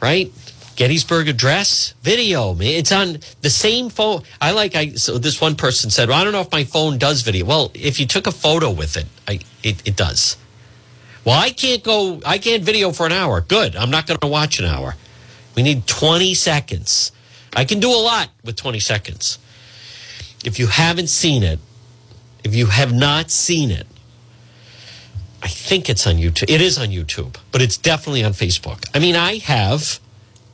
[0.00, 0.32] right?
[0.76, 2.56] Gettysburg Address video.
[2.58, 4.22] It's on the same phone.
[4.40, 4.74] I like.
[4.74, 7.44] I so this one person said, well, "I don't know if my phone does video."
[7.44, 10.38] Well, if you took a photo with it, I, it, it does.
[11.24, 12.20] Well, I can't go.
[12.24, 13.42] I can't video for an hour.
[13.42, 13.76] Good.
[13.76, 14.96] I'm not going to watch an hour.
[15.54, 17.12] We need 20 seconds.
[17.54, 19.38] I can do a lot with 20 seconds.
[20.44, 21.58] If you haven't seen it,
[22.42, 23.86] if you have not seen it,
[25.42, 26.50] I think it's on YouTube.
[26.50, 28.84] It is on YouTube, but it's definitely on Facebook.
[28.94, 29.98] I mean, I have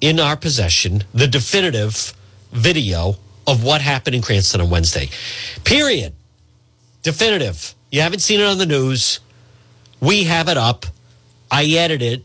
[0.00, 2.12] in our possession the definitive
[2.52, 5.08] video of what happened in Cranston on Wednesday.
[5.64, 6.12] Period.
[7.02, 7.74] Definitive.
[7.90, 9.20] You haven't seen it on the news.
[10.00, 10.86] We have it up.
[11.50, 12.24] I edited it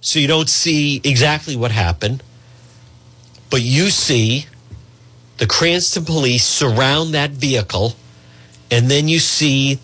[0.00, 2.22] so you don't see exactly what happened,
[3.50, 4.46] but you see
[5.38, 7.94] the Cranston police surround that vehicle,
[8.70, 9.78] and then you see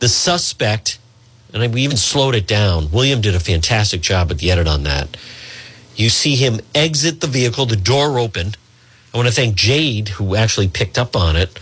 [0.00, 0.98] the suspect,
[1.52, 2.90] and we even slowed it down.
[2.90, 5.16] William did a fantastic job with the edit on that
[6.00, 8.54] you see him exit the vehicle, the door open.
[9.12, 11.60] I want to thank Jade, who actually picked up on it.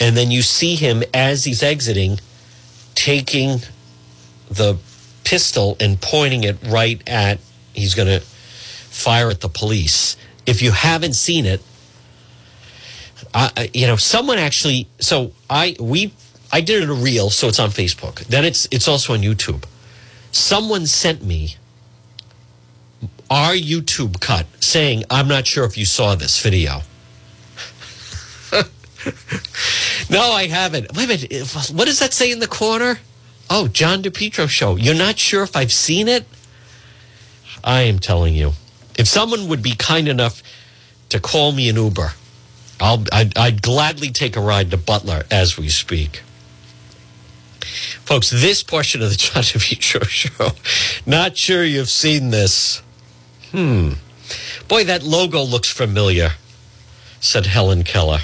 [0.00, 2.20] And then you see him as he's exiting,
[2.94, 3.58] taking
[4.48, 4.78] the
[5.24, 7.40] pistol and pointing it right at,
[7.72, 10.16] he's going to fire at the police.
[10.46, 11.62] If you haven't seen it,
[13.34, 16.12] I, you know, someone actually, so I, we,
[16.52, 18.26] I did it a reel, so it's on Facebook.
[18.26, 19.64] Then it's, it's also on YouTube.
[20.32, 21.56] Someone sent me
[23.30, 26.82] our YouTube cut saying, I'm not sure if you saw this video.
[30.10, 30.94] no, I haven't.
[30.94, 31.72] Wait a minute.
[31.72, 32.98] What does that say in the corner?
[33.48, 34.76] Oh, John DePetro show.
[34.76, 36.26] You're not sure if I've seen it?
[37.64, 38.52] I am telling you.
[38.98, 40.42] If someone would be kind enough
[41.08, 42.12] to call me an Uber,
[42.80, 46.22] I'll, I'd, I'd gladly take a ride to Butler as we speak.
[48.04, 50.50] Folks, this portion of the John DePetro show,
[51.06, 52.82] not sure you've seen this.
[53.50, 53.92] Hmm.
[54.68, 56.30] Boy, that logo looks familiar,
[57.20, 58.20] said Helen Keller.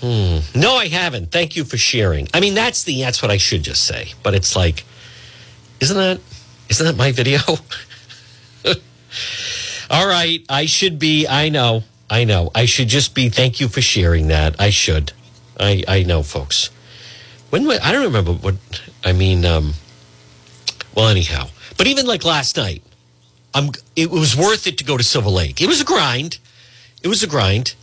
[0.00, 0.38] Hmm.
[0.54, 1.30] No, I haven't.
[1.30, 2.28] Thank you for sharing.
[2.34, 4.12] I mean, that's the that's what I should just say.
[4.22, 4.84] But it's like,
[5.80, 6.20] isn't that
[6.68, 7.38] isn't that my video?
[9.90, 11.26] All right, I should be.
[11.26, 11.84] I know.
[12.10, 12.50] I know.
[12.54, 13.28] I should just be.
[13.28, 14.60] Thank you for sharing that.
[14.60, 15.12] I should.
[15.58, 16.70] I I know, folks.
[17.54, 18.56] When I don't remember what
[19.04, 19.44] I mean.
[19.44, 19.74] Um,
[20.96, 21.46] well, anyhow,
[21.76, 22.82] but even like last night,
[23.54, 25.60] I'm, it was worth it to go to Silver Lake.
[25.60, 26.38] It was a grind.
[27.04, 27.76] It was a grind.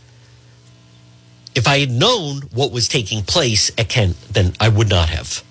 [1.54, 5.42] If I had known what was taking place at Kent, then I would not have.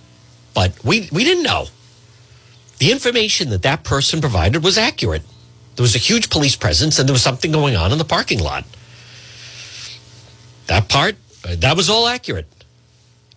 [0.53, 1.65] But we, we didn't know.
[2.77, 5.23] The information that that person provided was accurate.
[5.77, 8.39] There was a huge police presence and there was something going on in the parking
[8.39, 8.65] lot.
[10.67, 12.45] That part, uh, that was all accurate.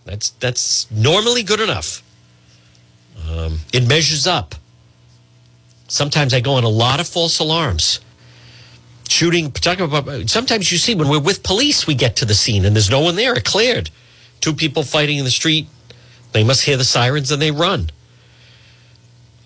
[0.05, 2.03] That's, that's normally good enough.
[3.29, 4.55] Um, it measures up.
[5.87, 7.99] Sometimes I go on a lot of false alarms.
[9.09, 9.51] shooting.
[9.51, 12.75] Talking about sometimes you see when we're with police, we get to the scene and
[12.75, 13.33] there's no one there.
[13.35, 13.89] It cleared.
[14.41, 15.67] Two people fighting in the street.
[16.33, 17.89] They must hear the sirens and they run.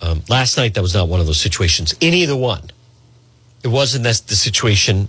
[0.02, 1.94] Um, last night, that was not one of those situations.
[2.00, 2.70] In either one,
[3.62, 5.08] it wasn't that the situation.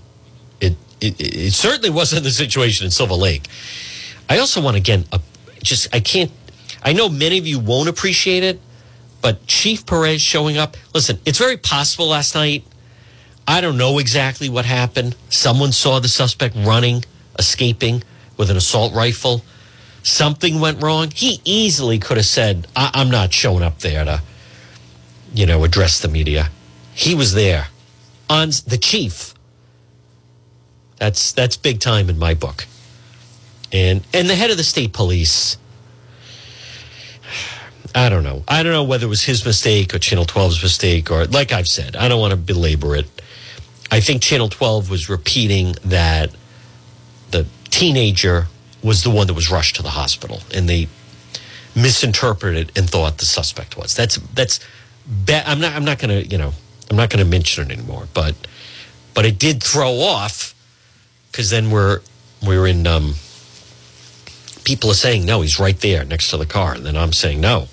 [0.60, 3.48] It, it it certainly wasn't the situation in Silver Lake.
[4.30, 5.06] I also want to again,
[5.64, 6.32] just I can't.
[6.84, 8.60] I know many of you won't appreciate it,
[9.22, 10.78] but Chief Perez showing up.
[10.94, 12.64] Listen, it's very possible last night.
[13.48, 15.16] I don't know exactly what happened.
[15.30, 17.04] Someone saw the suspect running,
[17.38, 18.04] escaping
[18.38, 19.44] with an assault rifle.
[20.04, 21.12] Something went wrong.
[21.12, 24.22] He easily could have said, I- "I'm not showing up there to."
[25.34, 26.50] you know, address the media.
[26.94, 27.68] He was there
[28.30, 29.34] on the chief.
[30.98, 32.68] That's that's big time in my book.
[33.72, 35.58] And and the head of the state police.
[37.94, 38.44] I don't know.
[38.48, 41.68] I don't know whether it was his mistake or Channel 12's mistake or like I've
[41.68, 43.06] said, I don't want to belabor it.
[43.92, 46.32] I think Channel 12 was repeating that
[47.32, 48.48] the teenager
[48.82, 50.88] was the one that was rushed to the hospital and they
[51.76, 53.94] misinterpreted and thought the suspect was.
[53.96, 54.60] That's that's
[55.26, 56.54] be- I'm not I'm not going to, you know,
[56.90, 58.36] I'm not going to mention it anymore, but
[59.14, 60.56] but it did throw off
[61.34, 62.02] cuz then we're
[62.42, 63.16] we're in um
[64.64, 67.42] people are saying no, he's right there next to the car and then I'm saying
[67.42, 67.68] no.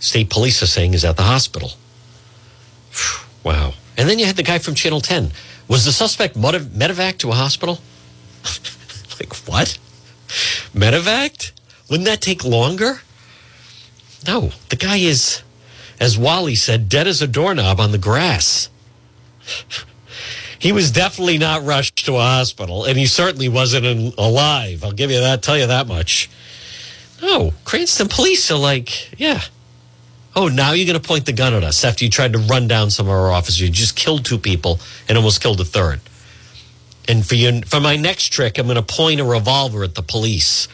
[0.00, 1.72] State police are saying he's at the hospital.
[3.44, 3.74] wow.
[3.96, 5.30] And then you had the guy from Channel 10.
[5.68, 7.78] Was the suspect medevac to a hospital?
[9.20, 9.78] like what?
[10.74, 11.52] Medevac?
[11.88, 13.02] Wouldn't that take longer?
[14.26, 15.42] No, the guy is,
[16.00, 18.68] as Wally said, dead as a doorknob on the grass.
[20.62, 24.84] he was definitely not rushed to a hospital, and he certainly wasn't in, alive.
[24.84, 26.30] I'll give you that, tell you that much.
[27.20, 29.40] No, Cranston police are like, yeah.
[30.36, 32.68] Oh, now you're going to point the gun at us after you tried to run
[32.68, 33.60] down some of our officers.
[33.60, 35.98] You just killed two people and almost killed a third.
[37.08, 40.02] And for you, for my next trick, I'm going to point a revolver at the
[40.02, 40.68] police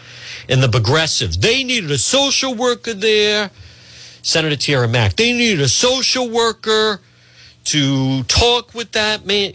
[0.51, 1.39] and the progressives.
[1.39, 3.51] They needed a social worker there.
[4.21, 5.17] Senator Tiara Mack.
[5.17, 7.01] They needed a social worker
[7.69, 9.53] to talk with that man.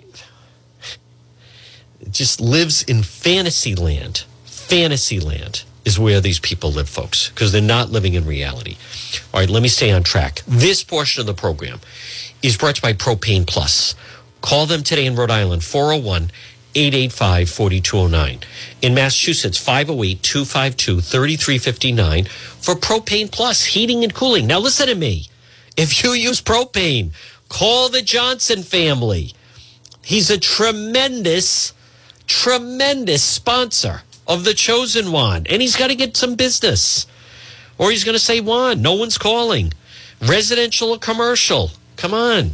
[2.11, 4.25] Just lives in fantasy land.
[4.45, 8.77] Fantasy land is where these people live, folks, because they're not living in reality.
[9.33, 10.43] All right, let me stay on track.
[10.47, 11.79] This portion of the program
[12.43, 13.95] is brought to you by Propane Plus.
[14.41, 16.29] Call them today in Rhode Island, 401
[16.75, 18.39] 885 4209.
[18.83, 24.45] In Massachusetts, 508 252 3359 for Propane Plus heating and cooling.
[24.45, 25.27] Now, listen to me.
[25.75, 27.13] If you use propane,
[27.53, 29.33] call the Johnson family.
[30.03, 31.71] He's a tremendous,
[32.27, 37.05] tremendous sponsor of the chosen one, and he's got to get some business.
[37.77, 39.71] Or he's going to say, Juan, no one's calling.
[40.21, 41.71] Residential or commercial?
[41.95, 42.51] Come on.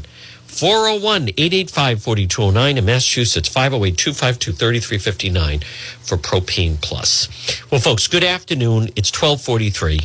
[0.48, 5.60] 401 885 4209 in Massachusetts, 508 252 3359
[6.02, 7.30] for Propane Plus.
[7.72, 8.90] Well, folks, good afternoon.
[8.96, 10.00] It's 1243.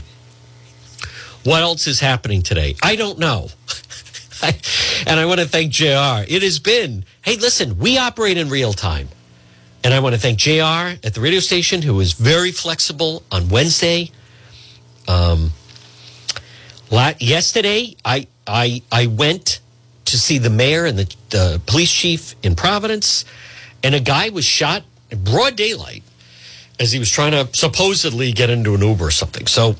[1.44, 2.76] What else is happening today?
[2.82, 3.48] I don't know.
[5.06, 6.24] And I want to thank JR.
[6.26, 9.08] It has been, hey, listen, we operate in real time.
[9.82, 13.50] And I want to thank JR at the radio station who was very flexible on
[13.50, 14.10] Wednesday.
[15.06, 15.52] Um,
[17.18, 19.60] yesterday, I, I, I went
[20.06, 23.26] to see the mayor and the, the police chief in Providence,
[23.82, 26.02] and a guy was shot in broad daylight
[26.80, 29.46] as he was trying to supposedly get into an Uber or something.
[29.46, 29.76] So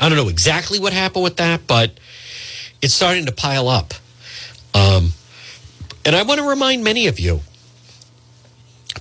[0.00, 1.98] I don't know exactly what happened with that, but
[2.82, 3.94] it's starting to pile up.
[4.74, 5.12] Um,
[6.04, 7.40] and I want to remind many of you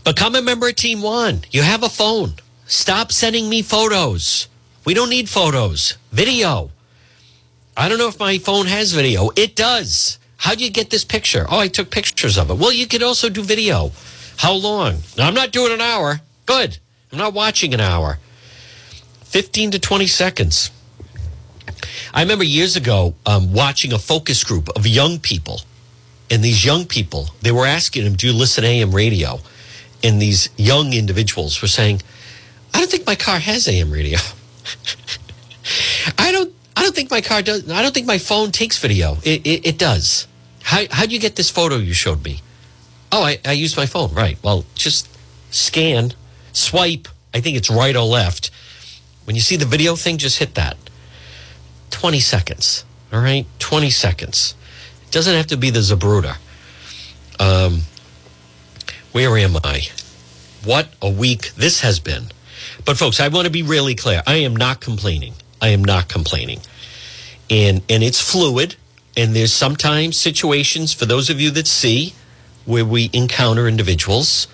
[0.04, 1.42] become a member of Team One.
[1.52, 2.34] You have a phone.
[2.68, 4.48] Stop sending me photos.
[4.86, 5.98] We don't need photos.
[6.12, 6.72] Video.
[7.76, 9.32] I don't know if my phone has video.
[9.36, 10.20] It does.
[10.38, 11.46] How do you get this picture?
[11.50, 12.58] Oh, I took pictures of it.
[12.58, 13.92] Well, you could also do video.
[14.38, 15.02] How long?
[15.18, 16.22] Now, I'm not doing an hour.
[16.46, 16.78] Good.
[17.12, 18.20] I'm not watching an hour.
[19.24, 20.72] 15 to 20 seconds.
[22.14, 25.62] I remember years ago um, watching a focus group of young people.
[26.30, 29.39] And these young people, they were asking them, Do you listen to AM radio?
[30.04, 32.02] And these young individuals were saying,
[32.74, 34.18] I don't think my car has AM radio.
[36.18, 37.70] I don't I don't think my car does.
[37.72, 39.18] I don't think my phone takes video.
[39.24, 40.28] It, it, it does.
[40.62, 42.41] How how'd you get this photo you showed me?
[43.12, 44.14] Oh, I, I use my phone.
[44.14, 44.38] Right.
[44.43, 45.08] Well, just
[45.52, 46.14] scan,
[46.52, 47.08] swipe.
[47.34, 48.52] I think it's right or left.
[49.24, 50.78] When you see the video thing, just hit that.
[51.96, 52.84] 20 seconds.
[53.14, 53.46] All right?
[53.60, 54.54] 20 seconds.
[55.04, 56.36] It doesn't have to be the Zapruder.
[57.39, 57.84] Um,
[59.14, 59.84] where am I?
[60.66, 62.26] What a week this has been.
[62.84, 64.22] But folks, I want to be really clear.
[64.28, 65.36] I am not complaining.
[65.62, 66.60] I am not complaining.
[67.50, 68.76] And and it's fluid
[69.16, 72.14] and there's sometimes situations for those of you that see
[72.66, 74.48] where we encounter individuals.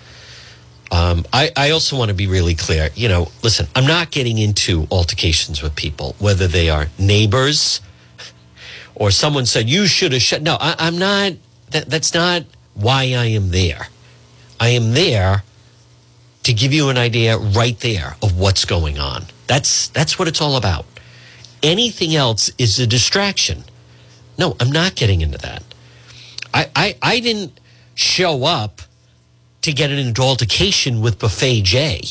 [0.92, 2.90] Um, I, I also want to be really clear.
[2.94, 7.80] You know, listen, I'm not getting into altercations with people, whether they are neighbors
[8.94, 10.42] or someone said you should have shut.
[10.42, 11.32] No, I, I'm not.
[11.70, 13.88] That, that's not why I am there.
[14.60, 15.42] I am there
[16.42, 19.24] to give you an idea right there of what's going on.
[19.46, 20.84] That's that's what it's all about.
[21.62, 23.64] Anything else is a distraction.
[24.38, 25.62] No, I'm not getting into that.
[26.52, 27.58] I, I, I didn't
[27.94, 28.82] show up
[29.62, 32.02] to get an altercation with Buffet J,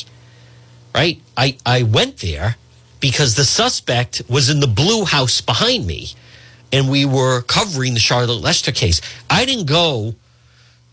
[0.95, 1.21] right?
[1.37, 2.55] I, I went there
[2.99, 6.09] because the suspect was in the blue house behind me
[6.71, 9.01] and we were covering the Charlotte Lester case.
[9.29, 10.15] I didn't go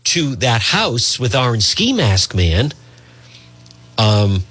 [0.05, 2.71] to that house with Orange Ski Mask Man.
[3.97, 4.43] Um,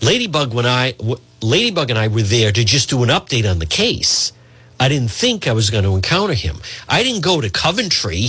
[0.00, 0.94] Ladybug when I
[1.40, 4.32] Ladybug and I were there to just do an update on the case.
[4.80, 6.58] I didn't think I was going to encounter him.
[6.88, 8.28] I didn't go to Coventry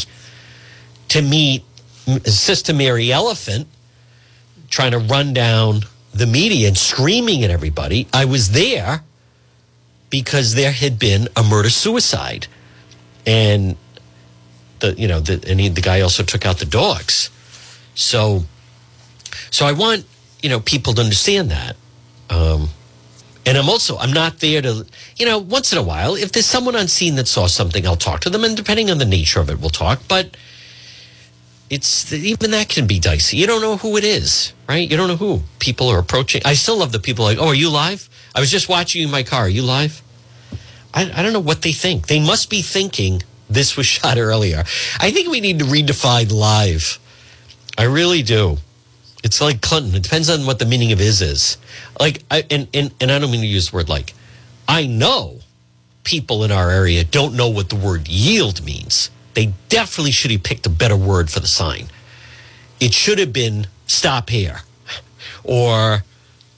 [1.10, 1.64] to meet
[2.26, 3.68] Sister Mary Elephant
[4.70, 5.82] trying to run down
[6.14, 8.08] the media and screaming at everybody.
[8.14, 9.04] I was there
[10.10, 12.48] because there had been a murder suicide.
[13.26, 13.78] And
[14.80, 17.30] the you know the and he, the guy also took out the dogs.
[17.96, 18.44] So
[19.52, 20.06] so I want
[20.42, 21.76] you know people to understand that.
[22.30, 22.70] Um,
[23.46, 24.86] and I'm also I'm not there to
[25.18, 27.96] you know once in a while if there's someone on scene that saw something I'll
[27.96, 30.02] talk to them and depending on the nature of it we'll talk.
[30.08, 30.38] But
[31.70, 33.38] it's even that can be dicey.
[33.38, 34.90] You don't know who it is, right?
[34.90, 36.42] You don't know who people are approaching.
[36.46, 38.10] I still love the people like, oh, are you live?
[38.34, 39.42] I was just watching you in my car.
[39.42, 40.02] Are you live?
[40.94, 42.08] I, I don't know what they think.
[42.08, 44.64] They must be thinking this was shot earlier.
[45.00, 47.00] I think we need to redefine live.
[47.78, 48.58] I really do.
[49.24, 49.96] It's like Clinton.
[49.96, 51.58] It depends on what the meaning of is is.
[52.00, 54.14] Like, I, and, and, and I don't mean to use the word like.
[54.68, 55.40] I know
[56.04, 59.10] people in our area don't know what the word yield means.
[59.40, 61.86] They definitely should have picked a better word for the sign.
[62.82, 64.64] It should have been stop here
[65.46, 66.04] or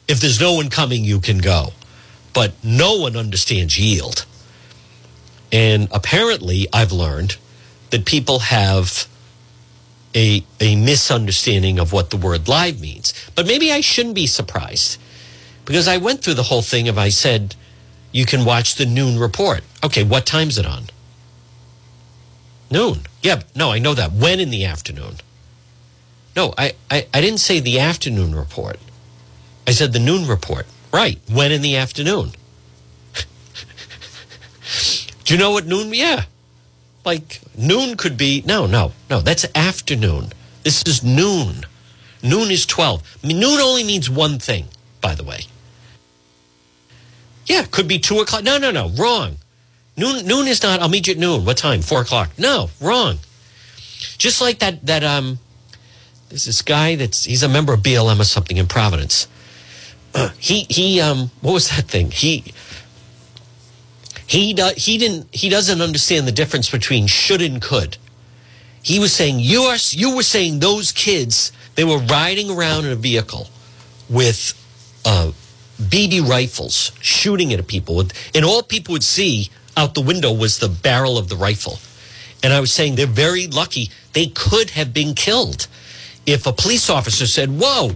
[0.08, 1.74] if there's no one coming, you can go.
[2.34, 4.26] But no one understands yield.
[5.52, 7.38] And apparently, I've learned
[7.92, 9.08] that people have
[10.16, 13.14] a, a misunderstanding of what the word live means.
[13.36, 15.00] But maybe I shouldn't be surprised
[15.66, 17.56] because I went through the whole thing of I said,
[18.12, 19.62] you can watch the noon report.
[19.84, 20.86] Okay, what time's it on?
[22.72, 23.02] Noon.
[23.22, 24.14] Yeah, no, I know that.
[24.14, 25.18] When in the afternoon?
[26.36, 28.80] No, I, I, I didn't say the afternoon report.
[29.68, 30.66] I said the noon report.
[30.92, 31.20] Right.
[31.30, 32.32] When in the afternoon?
[35.26, 35.94] Do you know what noon?
[35.94, 36.24] Yeah.
[37.04, 40.32] Like noon could be, no, no, no, that's afternoon.
[40.64, 41.66] This is noon.
[42.24, 43.18] Noon is 12.
[43.24, 44.68] I mean, noon only means one thing,
[45.02, 45.42] by the way.
[47.48, 48.44] Yeah, could be two o'clock.
[48.44, 49.38] No, no, no, wrong.
[49.98, 50.82] Noon, noon is not.
[50.82, 51.46] I'll meet you at noon.
[51.46, 51.82] What time?
[51.82, 52.32] Four o'clock.
[52.38, 53.20] No, wrong.
[54.18, 54.86] Just like that.
[54.86, 55.40] That um,
[56.30, 59.28] there's this guy that's he's a member of BLM or something in Providence.
[60.14, 62.12] Uh, he he um, what was that thing?
[62.12, 62.54] He
[64.26, 67.98] he do, he didn't he doesn't understand the difference between should and could.
[68.82, 72.92] He was saying you are you were saying those kids they were riding around in
[72.92, 73.48] a vehicle
[74.10, 74.54] with
[75.06, 75.32] uh,
[75.82, 78.04] BB rifles shooting at people,
[78.36, 81.80] and all people would see out the window was the barrel of the rifle.
[82.44, 83.90] And I was saying they're very lucky.
[84.14, 85.68] They could have been killed
[86.26, 87.92] if a police officer said, Whoa,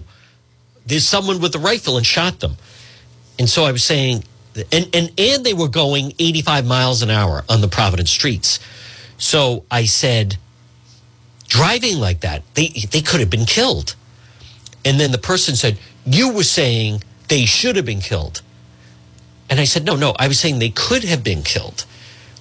[0.86, 2.58] there's someone with a rifle and shot them.
[3.40, 4.24] And so I was saying,
[4.72, 8.60] and, and, and they were going 85 miles an hour on the Providence streets.
[9.18, 10.38] So I said,
[11.48, 13.96] driving like that, they, they could have been killed.
[14.86, 18.42] And then the person said, You were saying they should have been killed.
[19.50, 21.86] And I said, no, no, I was saying they could have been killed,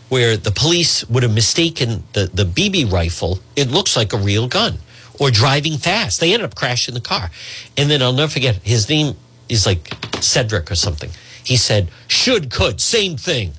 [0.09, 3.41] where the police would have mistaken the, the BB rifle.
[3.57, 4.79] It looks like a real gun
[5.21, 6.21] or driving fast.
[6.21, 7.31] They ended up crashing the car.
[7.77, 9.17] And then I'll never forget, his name
[9.49, 11.11] is like Cedric or something.
[11.45, 13.53] He said, should, could, same thing.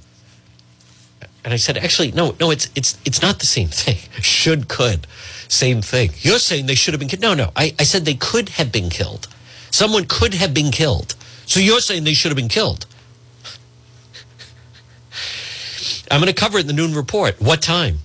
[1.43, 3.97] And I said, actually, no, no, it's it's it's not the same thing.
[4.21, 5.05] Should, could,
[5.47, 6.09] same thing.
[6.21, 7.21] You're saying they should have been killed.
[7.21, 7.51] No, no.
[7.55, 9.27] I, I said they could have been killed.
[9.69, 11.13] Someone could have been killed.
[11.45, 12.87] So you're saying they should have been killed.
[16.11, 17.41] I'm going to cover it in the noon report.
[17.41, 17.99] What time?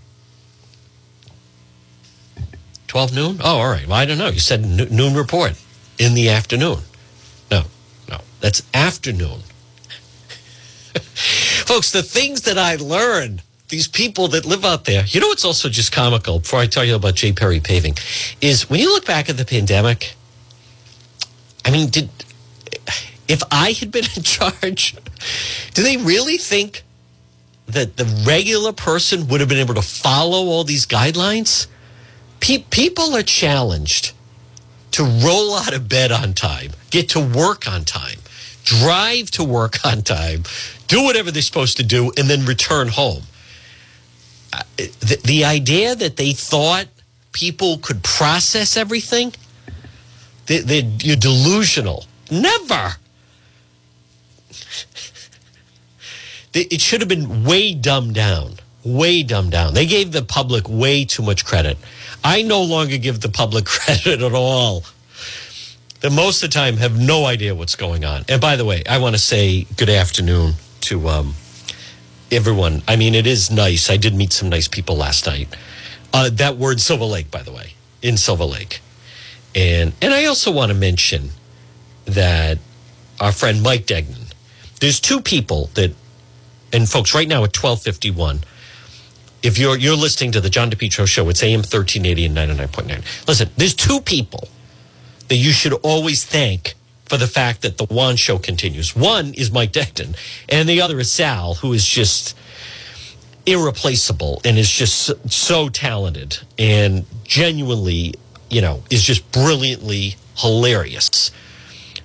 [2.86, 3.40] 12 noon?
[3.42, 3.86] Oh, all right.
[3.86, 4.28] Well, I don't know.
[4.28, 5.52] You said noon report
[5.98, 6.78] in the afternoon.
[7.50, 7.62] No,
[8.08, 8.18] no.
[8.40, 9.40] That's afternoon.
[10.94, 15.44] Folks, the things that I learned, these people that live out there, you know what's
[15.44, 17.32] also just comical before I tell you about J.
[17.32, 17.94] Perry paving
[18.40, 20.16] is when you look back at the pandemic,
[21.64, 22.08] I mean, did
[23.28, 24.96] if I had been in charge,
[25.74, 26.82] do they really think
[27.72, 31.66] that the regular person would have been able to follow all these guidelines?
[32.40, 34.12] Pe- people are challenged
[34.92, 38.18] to roll out of bed on time, get to work on time,
[38.64, 40.44] drive to work on time,
[40.88, 43.22] do whatever they're supposed to do, and then return home.
[44.52, 46.86] Uh, the, the idea that they thought
[47.32, 49.32] people could process everything,
[50.46, 52.04] they, they, you're delusional.
[52.30, 52.96] Never.
[56.52, 59.74] It should have been way dumbed down, way dumbed down.
[59.74, 61.78] They gave the public way too much credit.
[62.24, 64.84] I no longer give the public credit at all.
[66.00, 68.24] The most of the time have no idea what's going on.
[68.28, 71.34] And by the way, I want to say good afternoon to um,
[72.32, 72.82] everyone.
[72.88, 73.90] I mean, it is nice.
[73.90, 75.54] I did meet some nice people last night.
[76.12, 78.80] Uh, that word Silver Lake, by the way, in Silver Lake.
[79.54, 81.30] And and I also want to mention
[82.06, 82.58] that
[83.20, 84.26] our friend Mike Degnan.
[84.80, 85.94] There's two people that
[86.72, 88.40] and folks, right now at 1251,
[89.42, 93.26] if you're you're listening to the John DePetro show, it's AM 1380 and 99.9.
[93.26, 94.48] Listen, there's two people
[95.28, 96.74] that you should always thank
[97.06, 98.94] for the fact that the Juan show continues.
[98.94, 100.14] One is Mike Degnan,
[100.48, 102.36] and the other is Sal, who is just
[103.46, 108.14] irreplaceable and is just so talented and genuinely,
[108.48, 111.30] you know, is just brilliantly hilarious.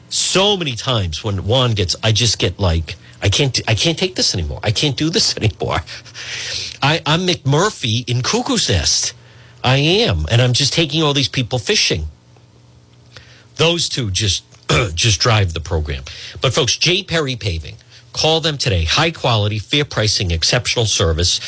[0.09, 2.95] So many times when Juan gets, I just get like,
[3.25, 3.59] I can't.
[3.67, 4.59] I can't take this anymore.
[4.61, 5.79] I can't do this anymore.
[6.81, 9.13] I, I'm McMurphy in Cuckoo's Nest.
[9.63, 12.05] I am, and I'm just taking all these people fishing.
[13.55, 14.43] Those two just
[14.93, 16.03] just drive the program.
[16.39, 17.77] But folks, J Perry Paving,
[18.13, 18.83] call them today.
[18.83, 21.41] High quality, fair pricing, exceptional service.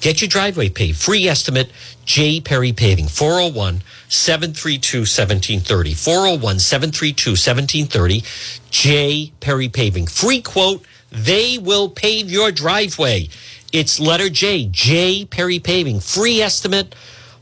[0.00, 1.00] Get your driveway paved.
[1.02, 1.72] Free estimate.
[2.04, 3.08] J Perry Paving.
[3.08, 5.94] 401 732 1730.
[5.94, 8.22] 401 732 1730.
[8.70, 10.06] J Perry Paving.
[10.06, 10.84] Free quote
[11.14, 13.28] they will pave your driveway.
[13.72, 16.00] It's letter J, J Perry Paving.
[16.00, 16.94] Free estimate.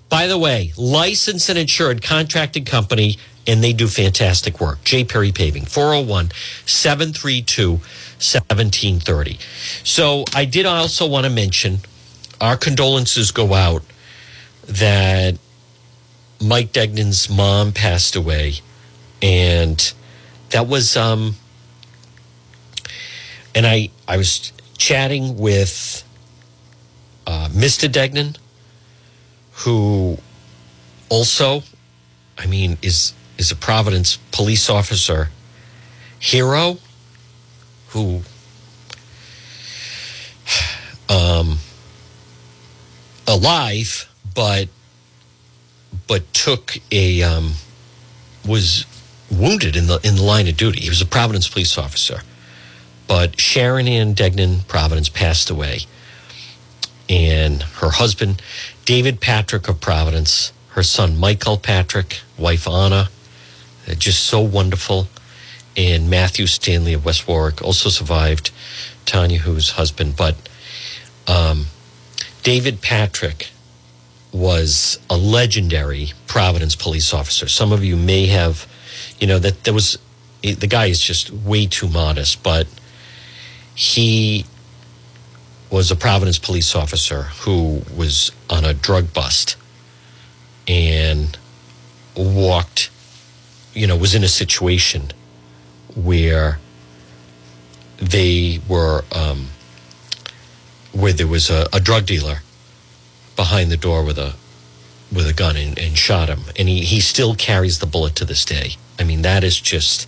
[0.08, 3.16] By the way, licensed and insured contracted company,
[3.46, 4.84] and they do fantastic work.
[4.84, 6.30] J Perry Paving, 401
[6.66, 9.38] 732 1730.
[9.82, 11.78] So I did also want to mention
[12.40, 13.82] our condolences go out
[14.66, 15.38] that
[16.40, 18.54] Mike Degnan's mom passed away.
[19.20, 19.92] And
[20.50, 21.36] that was um,
[23.54, 26.04] and I I was chatting with
[27.26, 27.90] uh, Mr.
[27.90, 28.36] Degnan,
[29.52, 30.18] who
[31.08, 31.62] also,
[32.38, 35.30] I mean, is is a Providence police officer
[36.18, 36.78] hero
[37.88, 38.22] who
[41.08, 41.58] um,
[43.26, 44.68] alive, but
[46.06, 47.54] but took a um,
[48.46, 48.86] was
[49.30, 50.80] wounded in the in the line of duty.
[50.80, 52.22] He was a Providence police officer
[53.12, 55.80] but Sharon Ann Degnan Providence passed away.
[57.10, 58.40] And her husband,
[58.86, 63.10] David Patrick of Providence, her son, Michael Patrick, wife, Anna,
[63.98, 65.08] just so wonderful.
[65.76, 68.50] And Matthew Stanley of West Warwick also survived,
[69.04, 70.16] Tanya, whose husband.
[70.16, 70.36] But
[71.26, 71.66] um,
[72.42, 73.50] David Patrick
[74.32, 77.46] was a legendary Providence police officer.
[77.46, 78.66] Some of you may have,
[79.20, 79.98] you know, that there was,
[80.40, 82.66] the guy is just way too modest, but
[83.74, 84.44] he
[85.70, 89.56] was a Providence police officer who was on a drug bust
[90.68, 91.38] and
[92.14, 92.90] walked,
[93.72, 95.10] you know, was in a situation
[95.94, 96.58] where
[97.96, 99.48] they were, um,
[100.92, 102.42] where there was a, a, drug dealer
[103.34, 104.34] behind the door with a
[105.10, 108.24] with a gun and, and shot him, and he he still carries the bullet to
[108.24, 108.72] this day.
[108.98, 110.06] I mean, that is just,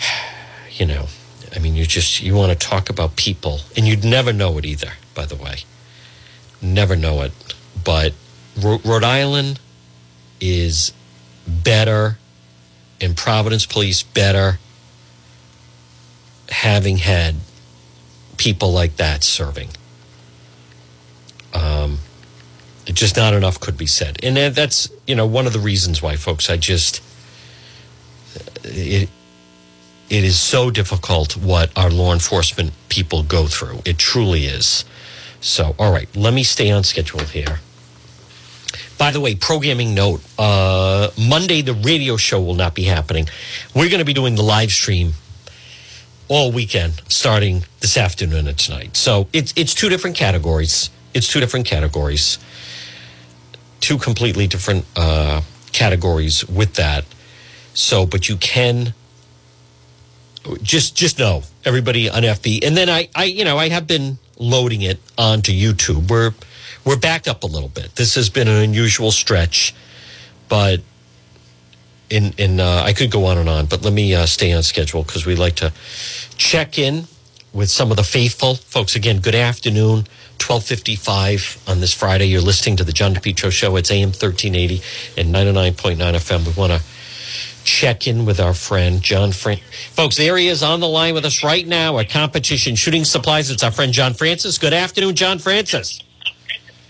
[0.72, 1.06] you know
[1.54, 4.64] I mean, you just you want to talk about people, and you'd never know it
[4.64, 4.92] either.
[5.14, 5.58] By the way,
[6.60, 7.32] never know it.
[7.82, 8.12] But
[8.60, 9.60] Rhode Island
[10.40, 10.92] is
[11.46, 12.18] better,
[13.00, 14.58] and Providence Police better,
[16.50, 17.36] having had
[18.36, 19.70] people like that serving.
[21.54, 21.98] Um,
[22.84, 26.16] just not enough could be said, and that's you know one of the reasons why,
[26.16, 26.50] folks.
[26.50, 27.02] I just
[28.64, 29.08] it,
[30.10, 33.80] it is so difficult what our law enforcement people go through.
[33.84, 34.84] It truly is.
[35.40, 37.60] So, all right, let me stay on schedule here.
[38.98, 43.28] By the way, programming note uh, Monday, the radio show will not be happening.
[43.74, 45.12] We're going to be doing the live stream
[46.28, 48.96] all weekend, starting this afternoon and tonight.
[48.96, 50.90] So it's, it's two different categories.
[51.14, 52.38] It's two different categories,
[53.80, 55.42] two completely different uh,
[55.72, 57.04] categories with that.
[57.74, 58.94] So, but you can
[60.56, 62.64] just just know everybody on FB.
[62.66, 66.10] And then I, I, you know, I have been loading it onto YouTube.
[66.10, 66.32] We're
[66.84, 67.96] we're backed up a little bit.
[67.96, 69.74] This has been an unusual stretch,
[70.48, 70.80] but
[72.10, 74.62] in in uh, I could go on and on, but let me uh, stay on
[74.62, 75.72] schedule because we like to
[76.36, 77.04] check in
[77.52, 78.96] with some of the faithful folks.
[78.96, 80.04] Again, good afternoon.
[80.38, 82.26] 1255 on this Friday.
[82.26, 83.74] You're listening to the John DePetro Show.
[83.74, 84.80] It's AM 1380
[85.20, 86.46] and 99.9 FM.
[86.46, 86.82] We want to
[87.68, 89.60] check in with our friend John Fran-
[89.92, 93.50] Folks, there he is on the line with us right now at Competition Shooting Supplies.
[93.50, 94.56] It's our friend John Francis.
[94.56, 96.02] Good afternoon, John Francis.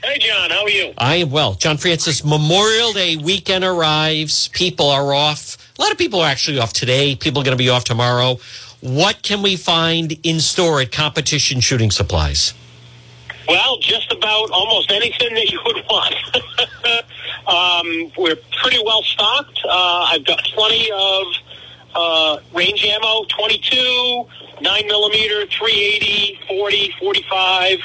[0.05, 0.95] Hey, John, how are you?
[0.97, 1.55] I am well.
[1.55, 4.49] John Francis, Memorial Day weekend arrives.
[4.49, 5.57] People are off.
[5.77, 7.17] A lot of people are actually off today.
[7.17, 8.39] People are going to be off tomorrow.
[8.81, 12.55] What can we find in store at Competition Shooting Supplies?
[13.49, 16.15] Well, just about almost anything that you would want.
[17.47, 19.59] um, we're pretty well stocked.
[19.65, 21.27] Uh, I've got plenty of
[21.95, 24.27] uh, range ammo 22,
[24.61, 27.79] 9 millimeter, 380, 40, 45.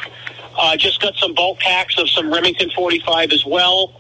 [0.56, 3.94] Uh, just got some bulk packs of some Remington 45 as well.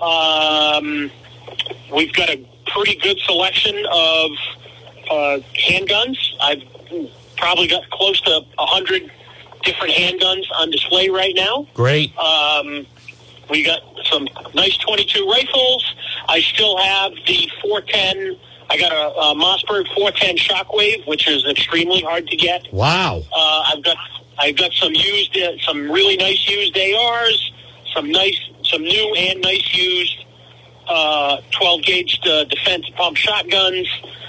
[0.00, 1.10] Um,
[1.92, 4.30] we've got a pretty good selection of
[5.10, 5.38] uh,
[5.68, 6.16] handguns.
[6.40, 6.62] I've
[7.36, 9.10] probably got close to 100
[9.62, 11.66] different handguns on display right now.
[11.74, 12.16] Great.
[12.18, 12.86] Um,
[13.50, 15.94] we got some nice 22 rifles.
[16.28, 18.38] I still have the 410.
[18.70, 22.72] I got a, a Mossberg 410 Shockwave, which is extremely hard to get.
[22.72, 23.22] Wow.
[23.34, 23.96] Uh, I've got
[24.38, 27.52] I've got some used, uh, some really nice used ARs,
[27.94, 30.24] some nice, some new and nice used
[30.88, 33.88] uh, 12 gauge uh, defense pump shotguns.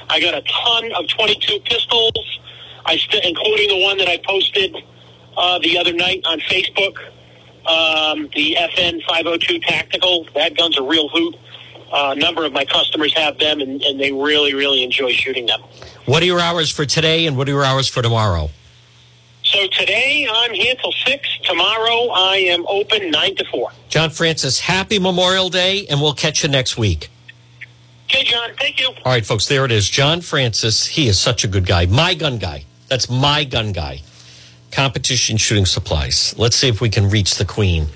[0.09, 2.39] I got a ton of 22 pistols.
[2.85, 4.75] I st- including the one that I posted
[5.37, 6.97] uh, the other night on Facebook.
[7.65, 10.27] Um, the FN 502 Tactical.
[10.35, 11.35] That gun's a real hoot.
[11.91, 15.45] Uh, a number of my customers have them, and, and they really, really enjoy shooting
[15.45, 15.61] them.
[16.05, 18.49] What are your hours for today and what are your hours for tomorrow?
[19.43, 21.39] So today I'm here till 6.
[21.43, 23.71] Tomorrow I am open 9 to 4.
[23.89, 27.09] John Francis, happy Memorial Day, and we'll catch you next week.
[28.05, 28.49] Okay, John.
[28.59, 28.87] Thank you.
[28.87, 29.89] All right, folks, there it is.
[29.89, 31.85] John Francis, he is such a good guy.
[31.85, 32.65] My gun guy.
[32.87, 34.01] That's my gun guy.
[34.73, 36.33] Competition shooting supplies.
[36.35, 37.87] Let's see if we can reach the queen.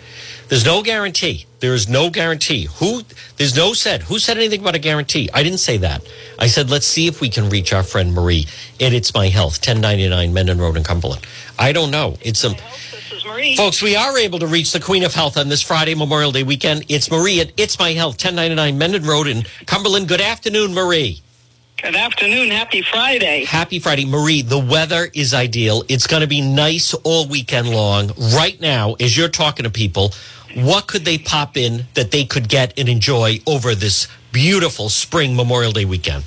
[0.48, 1.48] There's no guarantee.
[1.60, 2.68] There is no guarantee.
[2.76, 3.02] Who?
[3.38, 4.04] There's no said.
[4.04, 5.28] Who said anything about a guarantee?
[5.34, 6.08] I didn't say that.
[6.38, 8.46] I said let's see if we can reach our friend Marie.
[8.80, 11.26] And it's my health, 1099 Mendon Road in Cumberland.
[11.58, 12.16] I don't know.
[12.22, 12.50] It's a.
[12.50, 13.56] This is Marie.
[13.56, 16.44] Folks, we are able to reach the Queen of Health on this Friday, Memorial Day
[16.44, 16.86] weekend.
[16.90, 20.08] It's Marie at It's My Health, 1099 Mendon Road in Cumberland.
[20.08, 21.22] Good afternoon, Marie.
[21.82, 22.50] Good afternoon.
[22.50, 23.46] Happy Friday.
[23.46, 24.06] Happy Friday.
[24.06, 25.84] Marie, the weather is ideal.
[25.88, 28.12] It's going to be nice all weekend long.
[28.36, 30.12] Right now, as you're talking to people,
[30.56, 35.36] what could they pop in that they could get and enjoy over this beautiful spring
[35.36, 36.24] Memorial Day weekend?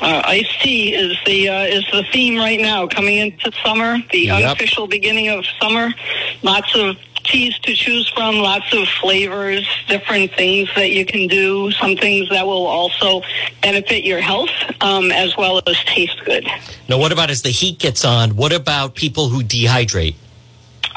[0.00, 2.88] Uh, iced tea is the uh, is the theme right now.
[2.88, 4.42] Coming into summer, the Yep.
[4.42, 5.94] unofficial beginning of summer.
[6.42, 8.36] Lots of teas to choose from.
[8.36, 11.70] Lots of flavors, different things that you can do.
[11.72, 13.22] Some things that will also
[13.62, 14.50] benefit your health
[14.80, 16.46] um, as well as taste good.
[16.88, 18.36] Now, what about as the heat gets on?
[18.36, 20.14] What about people who dehydrate?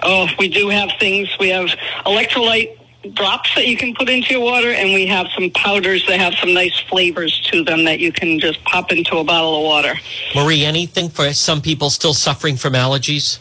[0.03, 1.30] Oh, we do have things.
[1.39, 1.67] We have
[2.05, 2.78] electrolyte
[3.13, 6.34] drops that you can put into your water, and we have some powders that have
[6.36, 9.95] some nice flavors to them that you can just pop into a bottle of water.
[10.36, 13.39] Marie, anything for some people still suffering from allergies?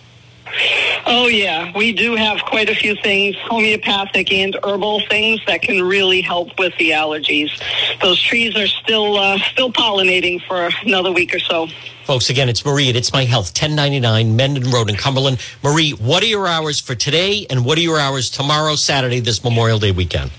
[1.06, 5.82] Oh yeah, we do have quite a few things, homeopathic and herbal things that can
[5.82, 7.50] really help with the allergies.
[8.00, 11.68] Those trees are still uh, still pollinating for another week or so.
[12.04, 15.40] Folks, again, it's Marie It's My Health, 1099 Mendon Road in Cumberland.
[15.62, 19.42] Marie, what are your hours for today and what are your hours tomorrow, Saturday, this
[19.42, 20.30] Memorial Day weekend?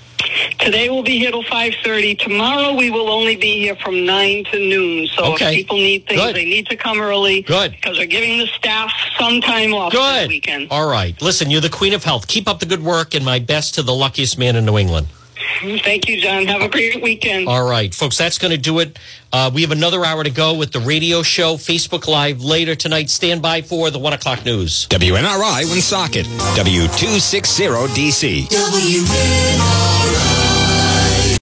[0.59, 2.15] Today we'll be here till five thirty.
[2.15, 5.07] Tomorrow we will only be here from nine to noon.
[5.07, 5.49] So Okay.
[5.51, 6.35] if people need things, Good.
[6.35, 7.41] they need to come early.
[7.41, 7.71] Good.
[7.71, 10.27] because they're giving the staff some time off this Good.
[10.29, 10.67] weekend.
[10.71, 11.19] All right.
[11.21, 12.27] Listen, you're the queen of health.
[12.27, 15.07] Keep up the good work and my best to the luckiest man in New England.
[15.59, 16.45] Thank you, John.
[16.47, 17.47] Have a great weekend.
[17.47, 18.97] All right, folks, that's going to do it.
[19.33, 23.09] Uh, we have another hour to go with the radio show, Facebook Live later tonight.
[23.09, 24.87] Stand by for the one o'clock news.
[24.87, 28.47] WNRI Woonsocket, W260DC.
[28.47, 30.36] WNRI.